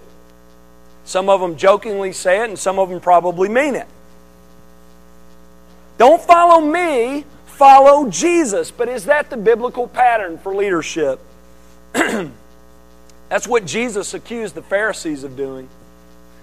Some 1.04 1.28
of 1.28 1.40
them 1.40 1.56
jokingly 1.56 2.12
say 2.12 2.42
it, 2.42 2.48
and 2.48 2.58
some 2.58 2.78
of 2.78 2.88
them 2.88 3.00
probably 3.00 3.48
mean 3.48 3.74
it. 3.74 3.88
Don't 5.98 6.22
follow 6.22 6.64
me, 6.64 7.24
follow 7.46 8.08
Jesus. 8.08 8.70
But 8.70 8.88
is 8.88 9.06
that 9.06 9.30
the 9.30 9.36
biblical 9.36 9.88
pattern 9.88 10.38
for 10.38 10.54
leadership? 10.54 11.18
That's 13.28 13.48
what 13.48 13.66
Jesus 13.66 14.14
accused 14.14 14.54
the 14.54 14.62
Pharisees 14.62 15.24
of 15.24 15.36
doing. 15.36 15.68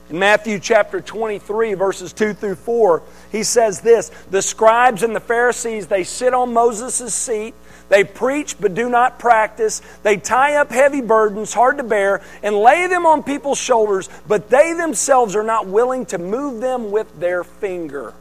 In 0.09 0.19
Matthew 0.19 0.59
chapter 0.59 0.99
23, 0.99 1.75
verses 1.75 2.11
2 2.11 2.33
through 2.33 2.55
4, 2.55 3.01
he 3.31 3.43
says 3.43 3.81
this 3.81 4.09
The 4.29 4.41
scribes 4.41 5.01
and 5.01 5.15
the 5.15 5.21
Pharisees, 5.21 5.87
they 5.87 6.03
sit 6.03 6.33
on 6.33 6.53
Moses' 6.53 7.13
seat. 7.13 7.55
They 7.89 8.03
preach 8.03 8.59
but 8.59 8.75
do 8.75 8.89
not 8.89 9.19
practice. 9.19 9.81
They 10.03 10.17
tie 10.17 10.55
up 10.55 10.71
heavy 10.71 11.01
burdens, 11.01 11.53
hard 11.53 11.77
to 11.77 11.83
bear, 11.83 12.21
and 12.41 12.55
lay 12.55 12.87
them 12.87 13.05
on 13.05 13.23
people's 13.23 13.59
shoulders, 13.59 14.09
but 14.27 14.49
they 14.49 14.73
themselves 14.73 15.35
are 15.35 15.43
not 15.43 15.67
willing 15.67 16.05
to 16.07 16.17
move 16.17 16.59
them 16.59 16.91
with 16.91 17.19
their 17.19 17.43
finger. 17.43 18.13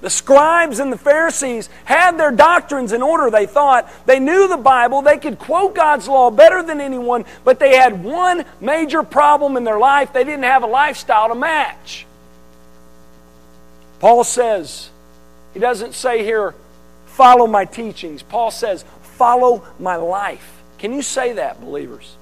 The 0.00 0.10
scribes 0.10 0.78
and 0.78 0.92
the 0.92 0.98
Pharisees 0.98 1.68
had 1.84 2.18
their 2.18 2.30
doctrines 2.30 2.92
in 2.92 3.02
order, 3.02 3.30
they 3.30 3.46
thought. 3.46 3.90
They 4.06 4.20
knew 4.20 4.46
the 4.46 4.56
Bible. 4.56 5.02
They 5.02 5.18
could 5.18 5.40
quote 5.40 5.74
God's 5.74 6.06
law 6.06 6.30
better 6.30 6.62
than 6.62 6.80
anyone, 6.80 7.24
but 7.44 7.58
they 7.58 7.76
had 7.76 8.04
one 8.04 8.44
major 8.60 9.02
problem 9.02 9.56
in 9.56 9.64
their 9.64 9.78
life. 9.78 10.12
They 10.12 10.22
didn't 10.22 10.44
have 10.44 10.62
a 10.62 10.68
lifestyle 10.68 11.28
to 11.28 11.34
match. 11.34 12.06
Paul 13.98 14.22
says, 14.22 14.90
he 15.52 15.58
doesn't 15.58 15.94
say 15.94 16.22
here, 16.22 16.54
follow 17.06 17.48
my 17.48 17.64
teachings. 17.64 18.22
Paul 18.22 18.52
says, 18.52 18.84
follow 19.02 19.66
my 19.80 19.96
life. 19.96 20.62
Can 20.78 20.92
you 20.92 21.02
say 21.02 21.32
that, 21.32 21.60
believers? 21.60 22.14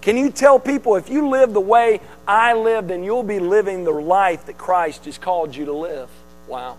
Can 0.00 0.16
you 0.16 0.32
tell 0.32 0.58
people 0.58 0.96
if 0.96 1.08
you 1.08 1.28
live 1.28 1.52
the 1.52 1.60
way 1.60 2.00
I 2.26 2.54
live, 2.54 2.88
then 2.88 3.04
you'll 3.04 3.22
be 3.22 3.38
living 3.38 3.84
the 3.84 3.92
life 3.92 4.46
that 4.46 4.58
Christ 4.58 5.04
has 5.04 5.16
called 5.16 5.54
you 5.54 5.66
to 5.66 5.72
live? 5.72 6.08
Wow. 6.46 6.76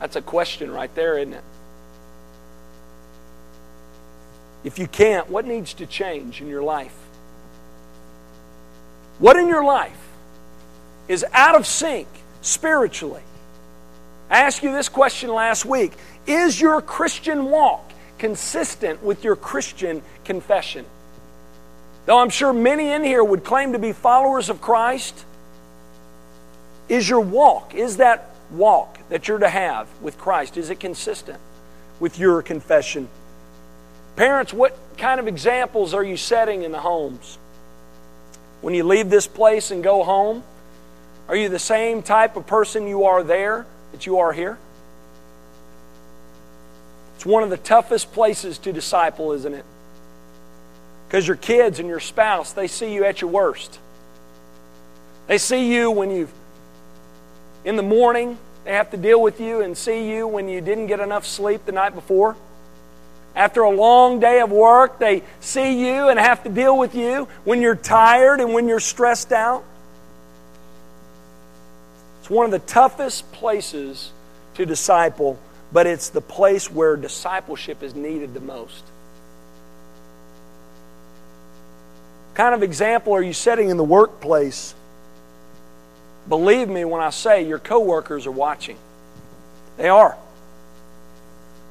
That's 0.00 0.16
a 0.16 0.22
question 0.22 0.70
right 0.70 0.94
there, 0.94 1.18
isn't 1.18 1.34
it? 1.34 1.44
If 4.64 4.78
you 4.78 4.86
can't, 4.86 5.28
what 5.28 5.46
needs 5.46 5.74
to 5.74 5.86
change 5.86 6.40
in 6.40 6.48
your 6.48 6.62
life? 6.62 6.94
What 9.18 9.36
in 9.36 9.48
your 9.48 9.64
life 9.64 9.98
is 11.08 11.24
out 11.32 11.56
of 11.56 11.66
sync 11.66 12.06
spiritually? 12.42 13.22
I 14.30 14.40
asked 14.40 14.62
you 14.62 14.72
this 14.72 14.88
question 14.88 15.32
last 15.32 15.64
week 15.64 15.92
Is 16.26 16.60
your 16.60 16.80
Christian 16.82 17.46
walk 17.46 17.92
consistent 18.18 19.02
with 19.02 19.24
your 19.24 19.36
Christian 19.36 20.02
confession? 20.24 20.84
Though 22.06 22.18
I'm 22.18 22.30
sure 22.30 22.52
many 22.52 22.90
in 22.90 23.04
here 23.04 23.22
would 23.22 23.44
claim 23.44 23.72
to 23.72 23.78
be 23.78 23.92
followers 23.92 24.48
of 24.48 24.60
Christ, 24.60 25.24
is 26.88 27.08
your 27.08 27.20
walk, 27.20 27.74
is 27.74 27.98
that 27.98 28.30
walk 28.50 28.98
that 29.08 29.28
you're 29.28 29.38
to 29.38 29.48
have 29.48 29.88
with 30.00 30.18
Christ, 30.18 30.56
is 30.56 30.70
it 30.70 30.80
consistent 30.80 31.38
with 32.00 32.18
your 32.18 32.42
confession? 32.42 33.08
Parents, 34.16 34.52
what 34.52 34.76
kind 34.96 35.20
of 35.20 35.28
examples 35.28 35.94
are 35.94 36.02
you 36.02 36.16
setting 36.16 36.62
in 36.62 36.72
the 36.72 36.80
homes? 36.80 37.38
When 38.60 38.74
you 38.74 38.84
leave 38.84 39.10
this 39.10 39.26
place 39.26 39.70
and 39.70 39.84
go 39.84 40.02
home, 40.02 40.42
are 41.28 41.36
you 41.36 41.48
the 41.48 41.58
same 41.58 42.02
type 42.02 42.36
of 42.36 42.46
person 42.46 42.88
you 42.88 43.04
are 43.04 43.22
there 43.22 43.66
that 43.92 44.06
you 44.06 44.18
are 44.18 44.32
here? 44.32 44.58
It's 47.16 47.26
one 47.26 47.42
of 47.42 47.50
the 47.50 47.56
toughest 47.56 48.12
places 48.12 48.58
to 48.58 48.72
disciple, 48.72 49.32
isn't 49.32 49.54
it? 49.54 49.64
Because 51.06 51.26
your 51.26 51.36
kids 51.36 51.78
and 51.78 51.88
your 51.88 52.00
spouse, 52.00 52.52
they 52.52 52.66
see 52.66 52.92
you 52.92 53.04
at 53.04 53.20
your 53.20 53.30
worst. 53.30 53.78
They 55.26 55.38
see 55.38 55.72
you 55.72 55.90
when 55.90 56.10
you've 56.10 56.32
in 57.68 57.76
the 57.76 57.82
morning, 57.82 58.38
they 58.64 58.72
have 58.72 58.90
to 58.92 58.96
deal 58.96 59.20
with 59.20 59.42
you 59.42 59.60
and 59.60 59.76
see 59.76 60.10
you 60.10 60.26
when 60.26 60.48
you 60.48 60.62
didn't 60.62 60.86
get 60.86 61.00
enough 61.00 61.26
sleep 61.26 61.66
the 61.66 61.72
night 61.72 61.94
before. 61.94 62.34
After 63.36 63.60
a 63.60 63.70
long 63.70 64.20
day 64.20 64.40
of 64.40 64.50
work, 64.50 64.98
they 64.98 65.22
see 65.40 65.86
you 65.86 66.08
and 66.08 66.18
have 66.18 66.42
to 66.44 66.48
deal 66.48 66.78
with 66.78 66.94
you 66.94 67.28
when 67.44 67.60
you're 67.60 67.76
tired 67.76 68.40
and 68.40 68.54
when 68.54 68.68
you're 68.68 68.80
stressed 68.80 69.32
out. 69.32 69.64
It's 72.20 72.30
one 72.30 72.46
of 72.46 72.52
the 72.52 72.58
toughest 72.58 73.30
places 73.32 74.12
to 74.54 74.64
disciple, 74.64 75.38
but 75.70 75.86
it's 75.86 76.08
the 76.08 76.22
place 76.22 76.70
where 76.70 76.96
discipleship 76.96 77.82
is 77.82 77.94
needed 77.94 78.32
the 78.32 78.40
most. 78.40 78.82
kind 82.38 82.54
of 82.54 82.62
example 82.62 83.12
are 83.12 83.22
you 83.22 83.32
setting 83.32 83.68
in 83.68 83.76
the 83.76 83.84
workplace? 83.84 84.72
Believe 86.28 86.68
me 86.68 86.84
when 86.84 87.00
I 87.00 87.10
say 87.10 87.46
your 87.46 87.58
coworkers 87.58 88.26
are 88.26 88.32
watching. 88.32 88.76
They 89.76 89.88
are. 89.88 90.16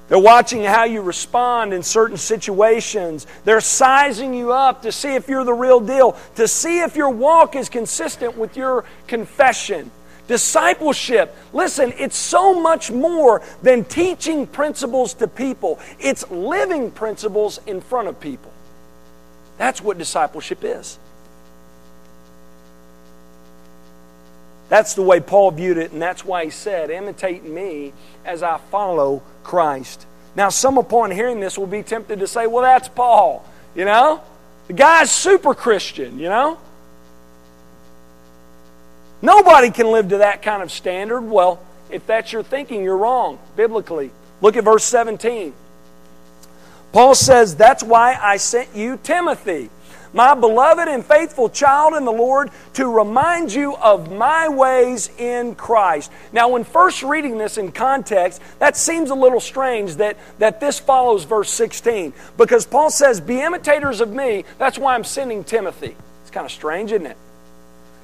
They're 0.10 0.18
watching 0.18 0.64
how 0.64 0.86
you 0.86 1.02
respond 1.02 1.74
in 1.74 1.84
certain 1.84 2.18
situations. 2.18 3.28
They're 3.44 3.60
sizing 3.60 4.34
you 4.34 4.54
up 4.54 4.84
to 4.84 4.92
see 4.92 5.16
if 5.16 5.28
you're 5.28 5.44
the 5.44 5.54
real 5.54 5.82
deal, 5.82 6.18
to 6.36 6.48
see 6.48 6.80
if 6.80 6.96
your 6.96 7.10
walk 7.10 7.56
is 7.56 7.68
consistent 7.68 8.38
with 8.38 8.56
your 8.56 8.86
confession. 9.08 9.92
Discipleship, 10.28 11.36
listen, 11.54 11.94
it's 11.98 12.18
so 12.18 12.60
much 12.60 12.92
more 12.92 13.42
than 13.62 13.86
teaching 13.86 14.46
principles 14.48 15.14
to 15.16 15.28
people, 15.28 15.80
it's 16.00 16.30
living 16.30 16.92
principles 16.92 17.60
in 17.66 17.80
front 17.80 18.08
of 18.08 18.20
people. 18.20 18.52
That's 19.58 19.82
what 19.82 19.98
discipleship 19.98 20.60
is. 20.64 21.00
That's 24.70 24.96
the 24.96 25.02
way 25.02 25.20
Paul 25.20 25.52
viewed 25.52 25.78
it, 25.78 25.92
and 25.92 26.02
that's 26.02 26.26
why 26.26 26.46
he 26.46 26.50
said, 26.50 26.90
Imitate 26.90 27.44
me 27.44 27.94
as 28.26 28.44
I 28.44 28.58
follow 28.70 29.22
Christ. 29.44 30.06
Now, 30.36 30.50
some 30.50 30.78
upon 30.78 31.12
hearing 31.12 31.40
this 31.40 31.58
will 31.58 31.68
be 31.68 31.84
tempted 31.84 32.20
to 32.20 32.28
say, 32.28 32.48
Well, 32.48 32.64
that's 32.64 32.90
Paul, 32.90 33.46
you 33.76 33.86
know? 33.86 34.22
The 34.68 34.74
guy's 34.74 35.10
super 35.10 35.54
Christian, 35.54 36.20
you 36.20 36.30
know? 36.30 36.60
Nobody 39.22 39.72
can 39.72 39.92
live 39.92 40.10
to 40.10 40.20
that 40.20 40.42
kind 40.42 40.62
of 40.62 40.72
standard. 40.72 41.22
Well, 41.22 41.62
if 41.90 42.06
that's 42.06 42.32
your 42.32 42.44
thinking, 42.44 42.84
you're 42.84 42.98
wrong 42.98 43.40
biblically. 43.56 44.12
Look 44.42 44.58
at 44.58 44.64
verse 44.64 44.84
17. 44.84 45.54
Paul 46.92 47.16
says, 47.16 47.56
That's 47.56 47.84
why 47.84 48.18
I 48.22 48.38
sent 48.38 48.76
you 48.76 49.00
Timothy, 49.02 49.70
my 50.18 50.34
beloved 50.34 50.88
and 50.88 51.06
faithful 51.06 51.48
child 51.48 51.94
in 51.94 52.04
the 52.04 52.12
Lord, 52.12 52.50
to 52.74 52.88
remind 52.88 53.54
you 53.54 53.76
of 53.76 54.12
my 54.12 54.50
ways 54.50 55.12
in 55.20 55.54
Christ. 55.54 56.12
Now, 56.34 56.50
when 56.50 56.64
first 56.64 57.04
reading 57.04 57.38
this 57.38 57.60
in 57.60 57.72
context, 57.72 58.42
that 58.58 58.76
seems 58.76 59.12
a 59.12 59.16
little 59.16 59.40
strange 59.40 59.98
that, 59.98 60.18
that 60.40 60.60
this 60.60 60.80
follows 60.80 61.24
verse 61.24 61.52
16, 61.52 62.14
because 62.36 62.66
Paul 62.66 62.90
says, 62.90 63.22
Be 63.22 63.42
imitators 63.42 64.02
of 64.02 64.12
me. 64.12 64.44
That's 64.58 64.80
why 64.80 64.96
I'm 64.96 65.04
sending 65.04 65.44
Timothy. 65.44 65.96
It's 66.24 66.32
kind 66.32 66.46
of 66.46 66.52
strange, 66.52 66.92
isn't 66.92 67.06
it? 67.06 67.18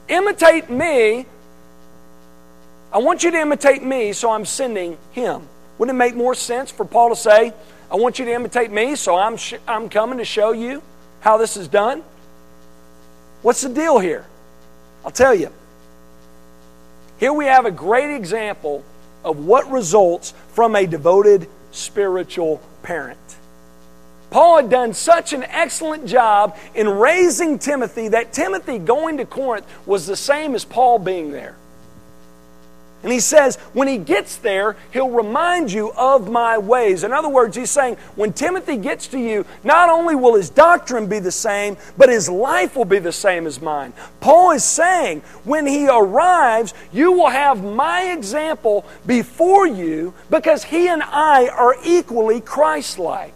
Imitate 0.08 0.70
me. 0.70 1.26
I 2.92 3.00
want 3.00 3.24
you 3.24 3.32
to 3.32 3.40
imitate 3.40 3.82
me, 3.82 4.14
so 4.14 4.30
I'm 4.30 4.46
sending 4.46 5.00
him. 5.14 5.48
Wouldn't 5.80 5.96
it 5.96 5.98
make 5.98 6.16
more 6.16 6.36
sense 6.36 6.70
for 6.70 6.86
Paul 6.86 7.10
to 7.10 7.16
say, 7.16 7.54
I 7.90 7.96
want 7.96 8.20
you 8.20 8.26
to 8.26 8.32
imitate 8.32 8.70
me, 8.70 8.96
so 8.96 9.18
I'm, 9.18 9.36
sh- 9.36 9.56
I'm 9.68 9.90
coming 9.90 10.20
to 10.20 10.26
show 10.26 10.52
you 10.52 10.84
how 11.24 11.38
this 11.38 11.56
is 11.56 11.70
done. 11.70 12.04
What's 13.44 13.62
the 13.62 13.70
deal 13.70 13.98
here? 13.98 14.26
I'll 15.06 15.12
tell 15.12 15.34
you. 15.34 15.50
Here 17.18 17.32
we 17.32 17.46
have 17.46 17.66
a 17.66 17.72
great 17.72 18.14
example 18.14 18.84
of 19.24 19.46
what 19.46 19.72
results 19.72 20.34
from 20.50 20.76
a 20.76 20.86
devoted 20.86 21.48
spiritual 21.72 22.62
parent. 22.84 23.18
Paul 24.32 24.58
had 24.58 24.70
done 24.70 24.94
such 24.94 25.32
an 25.32 25.44
excellent 25.44 26.08
job 26.08 26.58
in 26.76 26.90
raising 26.90 27.58
Timothy 27.58 28.10
that 28.10 28.34
Timothy 28.34 28.78
going 28.78 29.16
to 29.18 29.26
Corinth 29.26 29.66
was 29.86 30.06
the 30.06 30.18
same 30.18 30.56
as 30.56 30.66
Paul 30.66 31.00
being 31.00 31.32
there. 31.32 31.56
And 33.04 33.12
he 33.12 33.20
says, 33.20 33.58
when 33.74 33.90
he 33.90 33.98
gets 33.98 34.38
there, 34.38 34.78
he'll 34.92 35.10
remind 35.10 35.72
you 35.72 35.92
of 35.92 36.32
my 36.32 36.58
ways. 36.58 37.04
In 37.04 37.12
other 37.12 37.28
words, 37.28 37.58
he's 37.58 37.70
saying, 37.70 37.98
when 38.16 38.32
Timothy 38.32 38.78
gets 38.78 39.08
to 39.08 39.20
you, 39.20 39.46
not 39.64 39.90
only 39.90 40.16
will 40.16 40.36
his 40.36 40.50
doctrine 40.50 41.08
be 41.08 41.20
the 41.20 41.32
same, 41.32 41.76
but 41.98 42.08
his 42.08 42.30
life 42.30 42.78
will 42.78 42.86
be 42.86 43.00
the 43.00 43.12
same 43.12 43.46
as 43.46 43.62
mine. 43.62 43.92
Paul 44.22 44.52
is 44.52 44.64
saying, 44.64 45.20
when 45.44 45.68
he 45.68 45.90
arrives, 45.90 46.74
you 46.94 47.12
will 47.12 47.30
have 47.30 47.62
my 47.62 48.14
example 48.14 48.86
before 49.06 49.68
you 49.68 50.14
because 50.30 50.64
he 50.64 50.88
and 50.88 51.04
I 51.04 51.50
are 51.50 51.76
equally 51.84 52.40
Christ 52.40 53.00
like. 53.00 53.34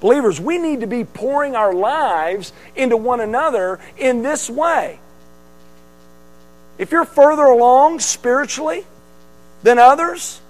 Believers, 0.00 0.40
we 0.40 0.56
need 0.56 0.80
to 0.80 0.86
be 0.86 1.04
pouring 1.04 1.54
our 1.54 1.74
lives 1.74 2.54
into 2.74 2.96
one 2.96 3.20
another 3.20 3.78
in 3.98 4.22
this 4.22 4.48
way. 4.48 4.98
If 6.80 6.92
you're 6.92 7.04
further 7.04 7.44
along 7.44 8.00
spiritually 8.00 8.86
than 9.62 9.78
others, 9.78 10.40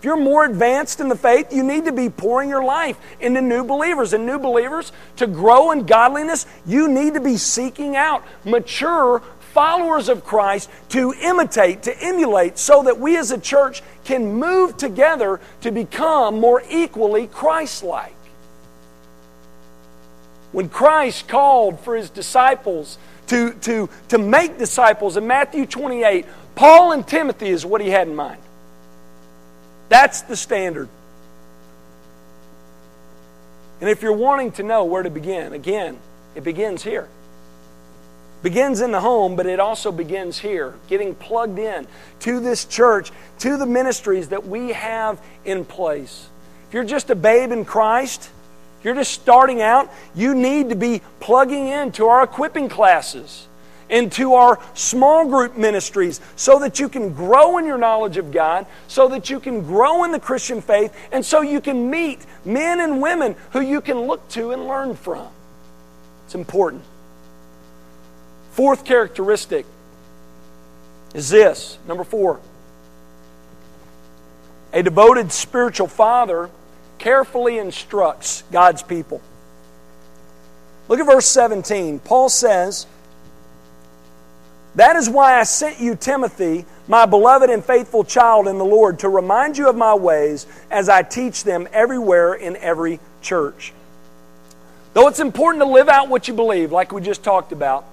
if 0.00 0.04
you're 0.04 0.16
more 0.16 0.44
advanced 0.44 0.98
in 0.98 1.08
the 1.08 1.16
faith, 1.16 1.52
you 1.52 1.62
need 1.62 1.84
to 1.84 1.92
be 1.92 2.10
pouring 2.10 2.48
your 2.48 2.64
life 2.64 2.98
into 3.20 3.40
new 3.40 3.62
believers. 3.62 4.12
And 4.12 4.26
new 4.26 4.40
believers, 4.40 4.90
to 5.18 5.28
grow 5.28 5.70
in 5.70 5.86
godliness, 5.86 6.46
you 6.66 6.88
need 6.88 7.14
to 7.14 7.20
be 7.20 7.36
seeking 7.36 7.94
out 7.94 8.24
mature 8.44 9.22
followers 9.52 10.08
of 10.08 10.24
Christ 10.24 10.68
to 10.88 11.14
imitate, 11.22 11.84
to 11.84 11.96
emulate, 12.02 12.58
so 12.58 12.82
that 12.82 12.98
we 12.98 13.16
as 13.16 13.30
a 13.30 13.38
church 13.38 13.82
can 14.02 14.40
move 14.40 14.76
together 14.76 15.40
to 15.60 15.70
become 15.70 16.40
more 16.40 16.60
equally 16.68 17.28
Christ 17.28 17.84
like. 17.84 18.16
When 20.50 20.68
Christ 20.68 21.28
called 21.28 21.78
for 21.78 21.94
his 21.94 22.10
disciples 22.10 22.98
to, 23.28 23.52
to, 23.52 23.88
to 24.08 24.18
make 24.18 24.58
disciples 24.58 25.16
in 25.16 25.26
Matthew 25.26 25.66
28, 25.66 26.26
Paul 26.54 26.92
and 26.92 27.06
Timothy 27.06 27.48
is 27.48 27.64
what 27.64 27.80
he 27.80 27.88
had 27.88 28.08
in 28.08 28.14
mind. 28.14 28.40
That's 29.88 30.22
the 30.22 30.36
standard. 30.36 30.88
And 33.80 33.90
if 33.90 34.00
you're 34.00 34.12
wanting 34.12 34.52
to 34.52 34.62
know 34.62 34.84
where 34.84 35.02
to 35.02 35.10
begin, 35.10 35.52
again, 35.52 35.98
it 36.34 36.44
begins 36.44 36.82
here. 36.82 37.08
Begins 38.42 38.80
in 38.80 38.90
the 38.90 39.00
home, 39.00 39.36
but 39.36 39.46
it 39.46 39.60
also 39.60 39.92
begins 39.92 40.38
here, 40.38 40.74
getting 40.88 41.14
plugged 41.14 41.58
in 41.58 41.86
to 42.20 42.40
this 42.40 42.64
church, 42.64 43.12
to 43.40 43.56
the 43.56 43.66
ministries 43.66 44.28
that 44.28 44.46
we 44.46 44.70
have 44.70 45.20
in 45.44 45.64
place. 45.64 46.28
If 46.68 46.74
you're 46.74 46.84
just 46.84 47.10
a 47.10 47.14
babe 47.14 47.52
in 47.52 47.64
Christ, 47.64 48.30
you're 48.84 48.94
just 48.94 49.12
starting 49.12 49.62
out, 49.62 49.92
you 50.14 50.34
need 50.34 50.70
to 50.70 50.76
be 50.76 51.02
plugging 51.20 51.68
into 51.68 52.06
our 52.06 52.24
equipping 52.24 52.68
classes, 52.68 53.46
into 53.88 54.34
our 54.34 54.58
small 54.74 55.28
group 55.28 55.56
ministries, 55.56 56.20
so 56.36 56.58
that 56.58 56.80
you 56.80 56.88
can 56.88 57.12
grow 57.12 57.58
in 57.58 57.66
your 57.66 57.78
knowledge 57.78 58.16
of 58.16 58.32
God, 58.32 58.66
so 58.88 59.08
that 59.08 59.30
you 59.30 59.38
can 59.38 59.62
grow 59.62 60.04
in 60.04 60.12
the 60.12 60.20
Christian 60.20 60.60
faith, 60.60 60.96
and 61.12 61.24
so 61.24 61.42
you 61.42 61.60
can 61.60 61.90
meet 61.90 62.20
men 62.44 62.80
and 62.80 63.00
women 63.00 63.36
who 63.52 63.60
you 63.60 63.80
can 63.80 64.00
look 64.00 64.26
to 64.30 64.52
and 64.52 64.66
learn 64.66 64.96
from. 64.96 65.28
It's 66.26 66.34
important. 66.34 66.82
Fourth 68.52 68.84
characteristic 68.84 69.66
is 71.14 71.28
this 71.28 71.78
number 71.86 72.04
four. 72.04 72.40
A 74.72 74.82
devoted 74.82 75.30
spiritual 75.32 75.86
father 75.86 76.50
carefully 77.02 77.58
instructs 77.58 78.44
God's 78.52 78.82
people. 78.82 79.20
Look 80.86 81.00
at 81.00 81.06
verse 81.06 81.26
17. 81.26 81.98
Paul 81.98 82.28
says, 82.28 82.86
That 84.76 84.94
is 84.94 85.10
why 85.10 85.38
I 85.38 85.42
sent 85.42 85.80
you 85.80 85.96
Timothy, 85.96 86.64
my 86.86 87.04
beloved 87.06 87.50
and 87.50 87.64
faithful 87.64 88.04
child 88.04 88.46
in 88.46 88.56
the 88.56 88.64
Lord, 88.64 89.00
to 89.00 89.08
remind 89.08 89.58
you 89.58 89.68
of 89.68 89.74
my 89.74 89.94
ways 89.94 90.46
as 90.70 90.88
I 90.88 91.02
teach 91.02 91.42
them 91.42 91.66
everywhere 91.72 92.34
in 92.34 92.56
every 92.56 93.00
church. 93.20 93.72
Though 94.94 95.08
it's 95.08 95.20
important 95.20 95.64
to 95.64 95.68
live 95.68 95.88
out 95.88 96.08
what 96.08 96.28
you 96.28 96.34
believe, 96.34 96.70
like 96.70 96.92
we 96.92 97.00
just 97.00 97.24
talked 97.24 97.50
about, 97.50 97.84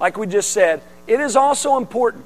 like 0.00 0.16
we 0.18 0.26
just 0.26 0.50
said, 0.50 0.82
it 1.06 1.20
is 1.20 1.36
also 1.36 1.76
important 1.76 2.24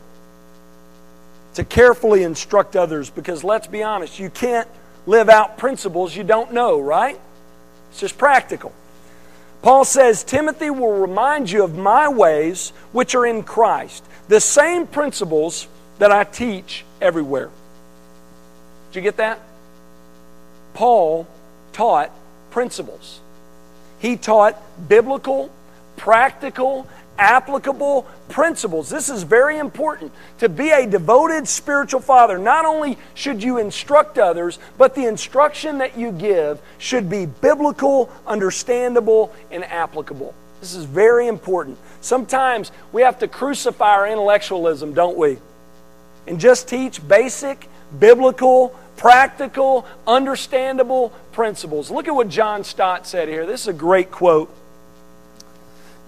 to 1.55 1.64
carefully 1.64 2.23
instruct 2.23 2.75
others 2.75 3.11
because 3.11 3.45
let's 3.45 3.66
be 3.66 3.83
honest, 3.83 4.18
you 4.18 4.31
can't 4.31 4.68
live 5.07 5.29
out 5.29 5.59
principles 5.59 6.15
you 6.15 6.25
don't 6.25 6.53
know, 6.53 6.81
right? 6.81 7.19
It's 7.91 8.01
just 8.01 8.19
practical. 8.19 8.73
Paul 9.62 9.85
says, 9.85 10.25
Timothy 10.25 10.71
will 10.71 11.01
remind 11.01 11.51
you 11.51 11.62
of 11.62 11.77
my 11.77 12.09
ways 12.09 12.71
which 12.91 13.15
are 13.15 13.25
in 13.25 13.45
Christ, 13.45 14.05
the 14.29 14.41
same 14.41 14.87
principles 14.87 15.69
that 15.99 16.11
I 16.11 16.25
teach 16.25 16.85
everywhere. 17.01 17.51
Did 18.91 18.97
you 18.97 19.03
get 19.03 19.19
that? 19.19 19.41
Paul 20.75 21.27
taught 21.73 22.11
principles. 22.51 23.21
He 24.01 24.17
taught 24.17 24.61
biblical, 24.88 25.51
practical, 25.97 26.88
applicable 27.23 28.03
principles. 28.29 28.91
This 28.91 29.09
is 29.09 29.23
very 29.23 29.59
important. 29.59 30.13
To 30.39 30.49
be 30.49 30.71
a 30.71 30.87
devoted 30.87 31.47
spiritual 31.47 32.01
father, 32.01 32.37
not 32.37 32.67
only 32.67 32.99
should 33.15 33.43
you 33.43 33.59
instruct 33.59 34.19
others, 34.19 34.59
but 34.77 34.95
the 34.95 35.07
instruction 35.07 35.79
that 35.79 35.97
you 35.97 36.11
give 36.13 36.61
should 36.79 37.09
be 37.09 37.27
biblical, 37.27 38.11
understandable, 38.27 39.33
and 39.51 39.65
applicable. 39.65 40.35
This 40.61 40.75
is 40.75 40.85
very 40.85 41.29
important. 41.29 41.79
Sometimes 42.01 42.73
we 42.93 43.03
have 43.03 43.19
to 43.21 43.29
crucify 43.29 43.91
our 43.91 44.09
intellectualism, 44.09 44.93
don't 44.93 45.17
we? 45.17 45.39
and 46.27 46.39
just 46.39 46.69
teach 46.69 47.07
basic, 47.07 47.69
biblical, 47.99 48.69
practical, 48.97 49.87
understandable 50.07 51.11
principles. 51.33 51.91
Look 51.91 52.09
at 52.09 52.15
what 52.15 52.29
John 52.29 52.65
Stott 52.65 53.07
said 53.07 53.29
here. 53.29 53.47
This 53.47 53.63
is 53.63 53.69
a 53.69 53.73
great 53.73 54.11
quote. 54.11 54.55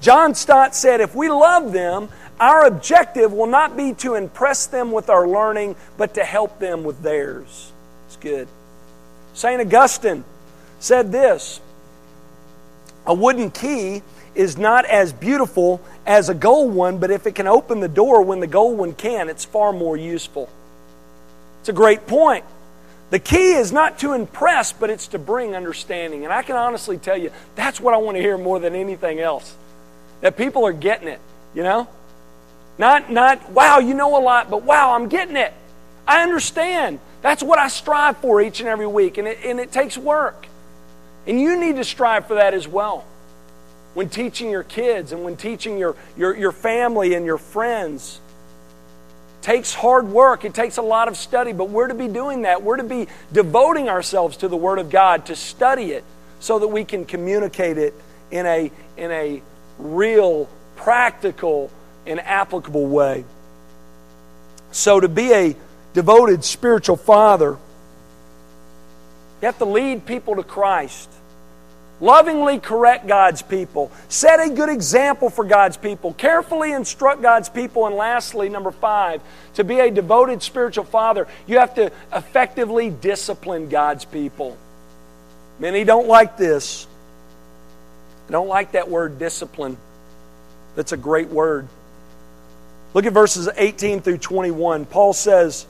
John 0.01 0.35
Stott 0.35 0.75
said, 0.75 1.01
If 1.01 1.15
we 1.15 1.29
love 1.29 1.73
them, 1.73 2.09
our 2.41 2.67
objective 2.67 3.33
will 3.33 3.47
not 3.47 3.77
be 3.77 3.95
to 3.95 4.15
impress 4.15 4.67
them 4.67 4.93
with 4.93 5.09
our 5.09 5.27
learning, 5.27 5.77
but 5.97 6.15
to 6.15 6.25
help 6.25 6.59
them 6.59 6.85
with 6.85 7.03
theirs. 7.03 7.73
It's 8.07 8.17
good. 8.17 8.49
St. 9.35 9.61
Augustine 9.61 10.25
said 10.79 11.13
this 11.13 11.61
A 13.07 13.15
wooden 13.15 13.51
key 13.51 14.03
is 14.35 14.59
not 14.59 14.85
as 14.87 15.13
beautiful 15.13 15.81
as 16.07 16.29
a 16.29 16.35
gold 16.35 16.75
one, 16.75 16.99
but 16.99 17.11
if 17.11 17.27
it 17.27 17.35
can 17.35 17.47
open 17.47 17.81
the 17.81 17.89
door 17.89 18.23
when 18.23 18.41
the 18.41 18.47
gold 18.47 18.77
one 18.77 18.93
can, 18.93 19.29
it's 19.29 19.45
far 19.45 19.73
more 19.73 19.97
useful. 19.97 20.49
It's 21.61 21.69
a 21.69 21.73
great 21.73 22.07
point. 22.07 22.45
The 23.11 23.19
key 23.19 23.53
is 23.53 23.71
not 23.71 24.01
to 24.01 24.13
impress, 24.13 24.73
but 24.73 24.91
it's 24.91 25.07
to 25.09 25.19
bring 25.19 25.55
understanding. 25.55 26.25
And 26.25 26.33
I 26.33 26.43
can 26.43 26.57
honestly 26.57 26.99
tell 26.99 27.17
you, 27.17 27.31
that's 27.55 27.81
what 27.81 27.95
I 27.95 27.99
want 27.99 28.17
to 28.17 28.21
hear 28.21 28.37
more 28.37 28.59
than 28.59 28.75
anything 28.75 29.21
else. 29.21 29.55
That 30.25 30.39
people 30.39 30.65
are 30.67 30.73
getting 30.73 31.07
it, 31.07 31.21
you 31.55 31.63
know? 31.63 31.87
Not, 32.79 33.13
not, 33.13 33.51
wow, 33.51 33.81
you 33.81 33.93
know 33.93 34.17
a 34.19 34.23
lot, 34.25 34.49
but 34.49 34.63
wow, 34.63 34.95
I'm 34.95 35.11
getting 35.11 35.37
it. 35.37 35.53
I 36.09 36.23
understand. 36.23 36.99
That's 37.21 37.43
what 37.43 37.59
I 37.59 37.69
strive 37.69 38.17
for 38.17 38.41
each 38.41 38.61
and 38.61 38.69
every 38.71 38.87
week, 38.87 39.19
and 39.19 39.29
it, 39.29 39.41
and 39.45 39.61
it 39.61 39.71
takes 39.71 39.99
work. 39.99 40.47
And 41.27 41.39
you 41.39 41.61
need 41.61 41.77
to 41.77 41.85
strive 41.85 42.27
for 42.27 42.37
that 42.37 42.55
as 42.55 42.67
well 42.67 43.05
when 43.93 44.09
teaching 44.09 44.49
your 44.49 44.63
kids 44.63 45.13
and 45.13 45.25
when 45.25 45.37
teaching 45.37 45.77
your, 45.77 45.95
your, 46.17 46.35
your 46.35 46.53
family 46.53 47.13
and 47.13 47.27
your 47.27 47.37
friends. 47.37 48.19
Takes 49.43 49.75
hard 49.75 50.09
work, 50.09 50.47
it 50.47 50.55
takes 50.55 50.79
a 50.79 50.83
lot 50.83 51.09
of 51.09 51.19
study, 51.19 51.53
but 51.53 51.69
we're 51.69 51.89
to 51.89 51.95
be 51.95 52.09
doing 52.09 52.43
that. 52.43 52.63
We're 52.63 52.79
to 52.79 52.83
be 52.83 53.09
devoting 53.31 53.91
ourselves 53.91 54.39
to 54.39 54.49
the 54.49 54.57
Word 54.57 54.79
of 54.79 54.89
God, 54.89 55.27
to 55.27 55.37
study 55.37 55.93
it, 55.93 56.03
so 56.41 56.61
that 56.61 56.69
we 56.69 56.87
can 56.87 57.05
communicate 57.05 57.77
it 57.77 57.93
in 58.31 58.47
a, 58.47 58.73
in 58.97 59.11
a 59.11 59.43
real, 59.79 60.49
practical, 60.77 61.71
and 62.07 62.21
applicable 62.21 62.87
way. 62.87 63.25
So, 64.73 65.01
to 65.01 65.09
be 65.09 65.33
a 65.33 65.57
devoted 65.93 66.45
spiritual 66.45 66.97
father, 66.97 67.57
you 69.41 69.47
have 69.47 69.59
to 69.59 69.65
lead 69.65 70.07
people 70.07 70.37
to 70.37 70.43
Christ. 70.43 71.11
Lovingly 72.01 72.59
correct 72.59 73.07
God's 73.07 73.41
people. 73.41 73.93
Set 74.09 74.41
a 74.41 74.51
good 74.51 74.69
example 74.69 75.31
for 75.31 75.45
God's 75.45 75.77
people. 75.77 76.13
Carefully 76.15 76.73
instruct 76.73 77.23
God's 77.23 77.49
people. 77.49 77.87
And 77.87 77.95
lastly, 77.95 78.49
number 78.49 78.73
five, 78.73 79.23
to 79.55 79.65
be 79.65 79.79
a 79.79 79.91
devoted 79.91 80.43
spiritual 80.43 80.85
father, 80.85 81.29
you 81.47 81.59
have 81.59 81.75
to 81.77 81.93
effectively 82.13 82.91
discipline 82.91 83.69
God's 83.69 84.05
people. 84.05 84.59
Many 85.61 85.85
don't 85.85 86.09
like 86.09 86.37
this. 86.37 86.89
They 88.27 88.33
don't 88.33 88.49
like 88.49 88.73
that 88.73 88.91
word 88.91 89.19
discipline. 89.19 89.77
That's 90.77 90.93
a 90.93 90.97
great 90.97 91.29
word. 91.29 91.69
Look 92.95 93.07
at 93.07 93.13
verses 93.13 93.49
18 93.57 94.01
through 94.01 94.19
21. 94.19 94.87
Paul 94.87 95.13
says, 95.13 95.67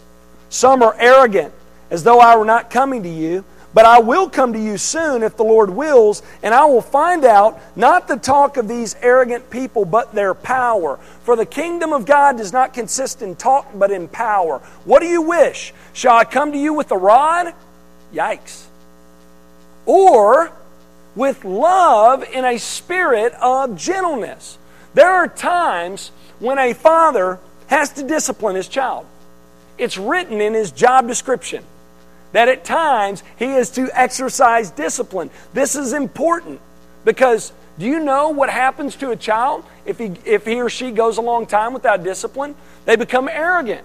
Some 0.50 0.82
are 0.82 0.94
arrogant, 0.98 1.52
as 1.90 2.04
though 2.04 2.20
I 2.20 2.36
were 2.36 2.44
not 2.44 2.70
coming 2.70 3.02
to 3.02 3.08
you. 3.08 3.44
But 3.74 3.86
I 3.86 3.98
will 3.98 4.30
come 4.30 4.52
to 4.52 4.58
you 4.58 4.78
soon 4.78 5.24
if 5.24 5.36
the 5.36 5.42
Lord 5.42 5.68
wills, 5.68 6.22
and 6.44 6.54
I 6.54 6.64
will 6.66 6.80
find 6.80 7.24
out 7.24 7.60
not 7.76 8.06
the 8.06 8.16
talk 8.16 8.56
of 8.56 8.68
these 8.68 8.94
arrogant 9.02 9.50
people, 9.50 9.84
but 9.84 10.14
their 10.14 10.32
power. 10.32 10.98
For 11.24 11.34
the 11.34 11.44
kingdom 11.44 11.92
of 11.92 12.06
God 12.06 12.36
does 12.36 12.52
not 12.52 12.72
consist 12.72 13.20
in 13.20 13.34
talk, 13.34 13.66
but 13.74 13.90
in 13.90 14.06
power. 14.06 14.60
What 14.84 15.00
do 15.00 15.06
you 15.06 15.22
wish? 15.22 15.74
Shall 15.92 16.16
I 16.16 16.24
come 16.24 16.52
to 16.52 16.58
you 16.58 16.72
with 16.72 16.92
a 16.92 16.96
rod? 16.96 17.52
Yikes. 18.12 18.64
Or 19.86 20.52
with 21.14 21.44
love 21.44 22.24
in 22.24 22.44
a 22.44 22.58
spirit 22.58 23.32
of 23.34 23.76
gentleness. 23.76 24.58
There 24.94 25.10
are 25.10 25.28
times 25.28 26.10
when 26.38 26.58
a 26.58 26.72
father 26.72 27.38
has 27.66 27.92
to 27.92 28.02
discipline 28.02 28.56
his 28.56 28.68
child. 28.68 29.06
It's 29.78 29.98
written 29.98 30.40
in 30.40 30.54
his 30.54 30.70
job 30.70 31.08
description 31.08 31.64
that 32.32 32.48
at 32.48 32.64
times 32.64 33.22
he 33.38 33.46
is 33.46 33.70
to 33.70 33.88
exercise 33.98 34.70
discipline. 34.70 35.30
This 35.52 35.76
is 35.76 35.92
important 35.92 36.60
because 37.04 37.52
do 37.78 37.86
you 37.86 38.00
know 38.00 38.28
what 38.28 38.50
happens 38.50 38.96
to 38.96 39.10
a 39.10 39.16
child 39.16 39.64
if 39.84 39.98
he, 39.98 40.12
if 40.24 40.44
he 40.44 40.60
or 40.60 40.68
she 40.68 40.90
goes 40.90 41.16
a 41.18 41.20
long 41.20 41.46
time 41.46 41.72
without 41.72 42.04
discipline? 42.04 42.54
They 42.84 42.96
become 42.96 43.28
arrogant. 43.28 43.84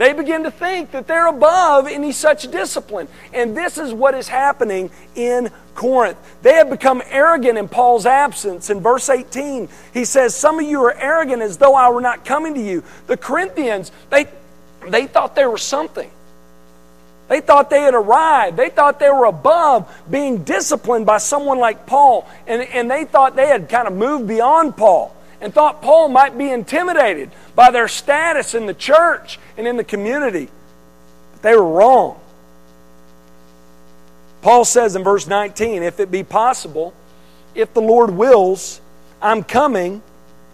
They 0.00 0.14
begin 0.14 0.44
to 0.44 0.50
think 0.50 0.92
that 0.92 1.06
they're 1.06 1.26
above 1.26 1.86
any 1.86 2.12
such 2.12 2.50
discipline. 2.50 3.06
And 3.34 3.54
this 3.54 3.76
is 3.76 3.92
what 3.92 4.14
is 4.14 4.28
happening 4.28 4.90
in 5.14 5.50
Corinth. 5.74 6.16
They 6.40 6.54
have 6.54 6.70
become 6.70 7.02
arrogant 7.10 7.58
in 7.58 7.68
Paul's 7.68 8.06
absence. 8.06 8.70
In 8.70 8.80
verse 8.80 9.10
18, 9.10 9.68
he 9.92 10.06
says, 10.06 10.34
Some 10.34 10.58
of 10.58 10.64
you 10.64 10.82
are 10.84 10.94
arrogant 10.94 11.42
as 11.42 11.58
though 11.58 11.74
I 11.74 11.90
were 11.90 12.00
not 12.00 12.24
coming 12.24 12.54
to 12.54 12.62
you. 12.62 12.82
The 13.08 13.18
Corinthians, 13.18 13.92
they, 14.08 14.26
they 14.88 15.06
thought 15.06 15.36
they 15.36 15.44
were 15.44 15.58
something. 15.58 16.10
They 17.28 17.42
thought 17.42 17.68
they 17.68 17.82
had 17.82 17.92
arrived. 17.92 18.56
They 18.56 18.70
thought 18.70 19.00
they 19.00 19.10
were 19.10 19.26
above 19.26 19.94
being 20.10 20.44
disciplined 20.44 21.04
by 21.04 21.18
someone 21.18 21.58
like 21.58 21.84
Paul. 21.84 22.26
And, 22.46 22.62
and 22.62 22.90
they 22.90 23.04
thought 23.04 23.36
they 23.36 23.48
had 23.48 23.68
kind 23.68 23.86
of 23.86 23.92
moved 23.92 24.26
beyond 24.26 24.78
Paul 24.78 25.14
and 25.40 25.52
thought 25.52 25.82
Paul 25.82 26.08
might 26.08 26.36
be 26.36 26.50
intimidated 26.50 27.30
by 27.54 27.70
their 27.70 27.88
status 27.88 28.54
in 28.54 28.66
the 28.66 28.74
church 28.74 29.38
and 29.56 29.66
in 29.66 29.76
the 29.76 29.84
community. 29.84 30.48
But 31.32 31.42
they 31.42 31.56
were 31.56 31.68
wrong. 31.68 32.20
Paul 34.42 34.64
says 34.64 34.96
in 34.96 35.04
verse 35.04 35.26
19, 35.26 35.82
if 35.82 36.00
it 36.00 36.10
be 36.10 36.22
possible, 36.22 36.94
if 37.54 37.74
the 37.74 37.82
Lord 37.82 38.10
wills, 38.10 38.80
I'm 39.20 39.42
coming, 39.42 40.02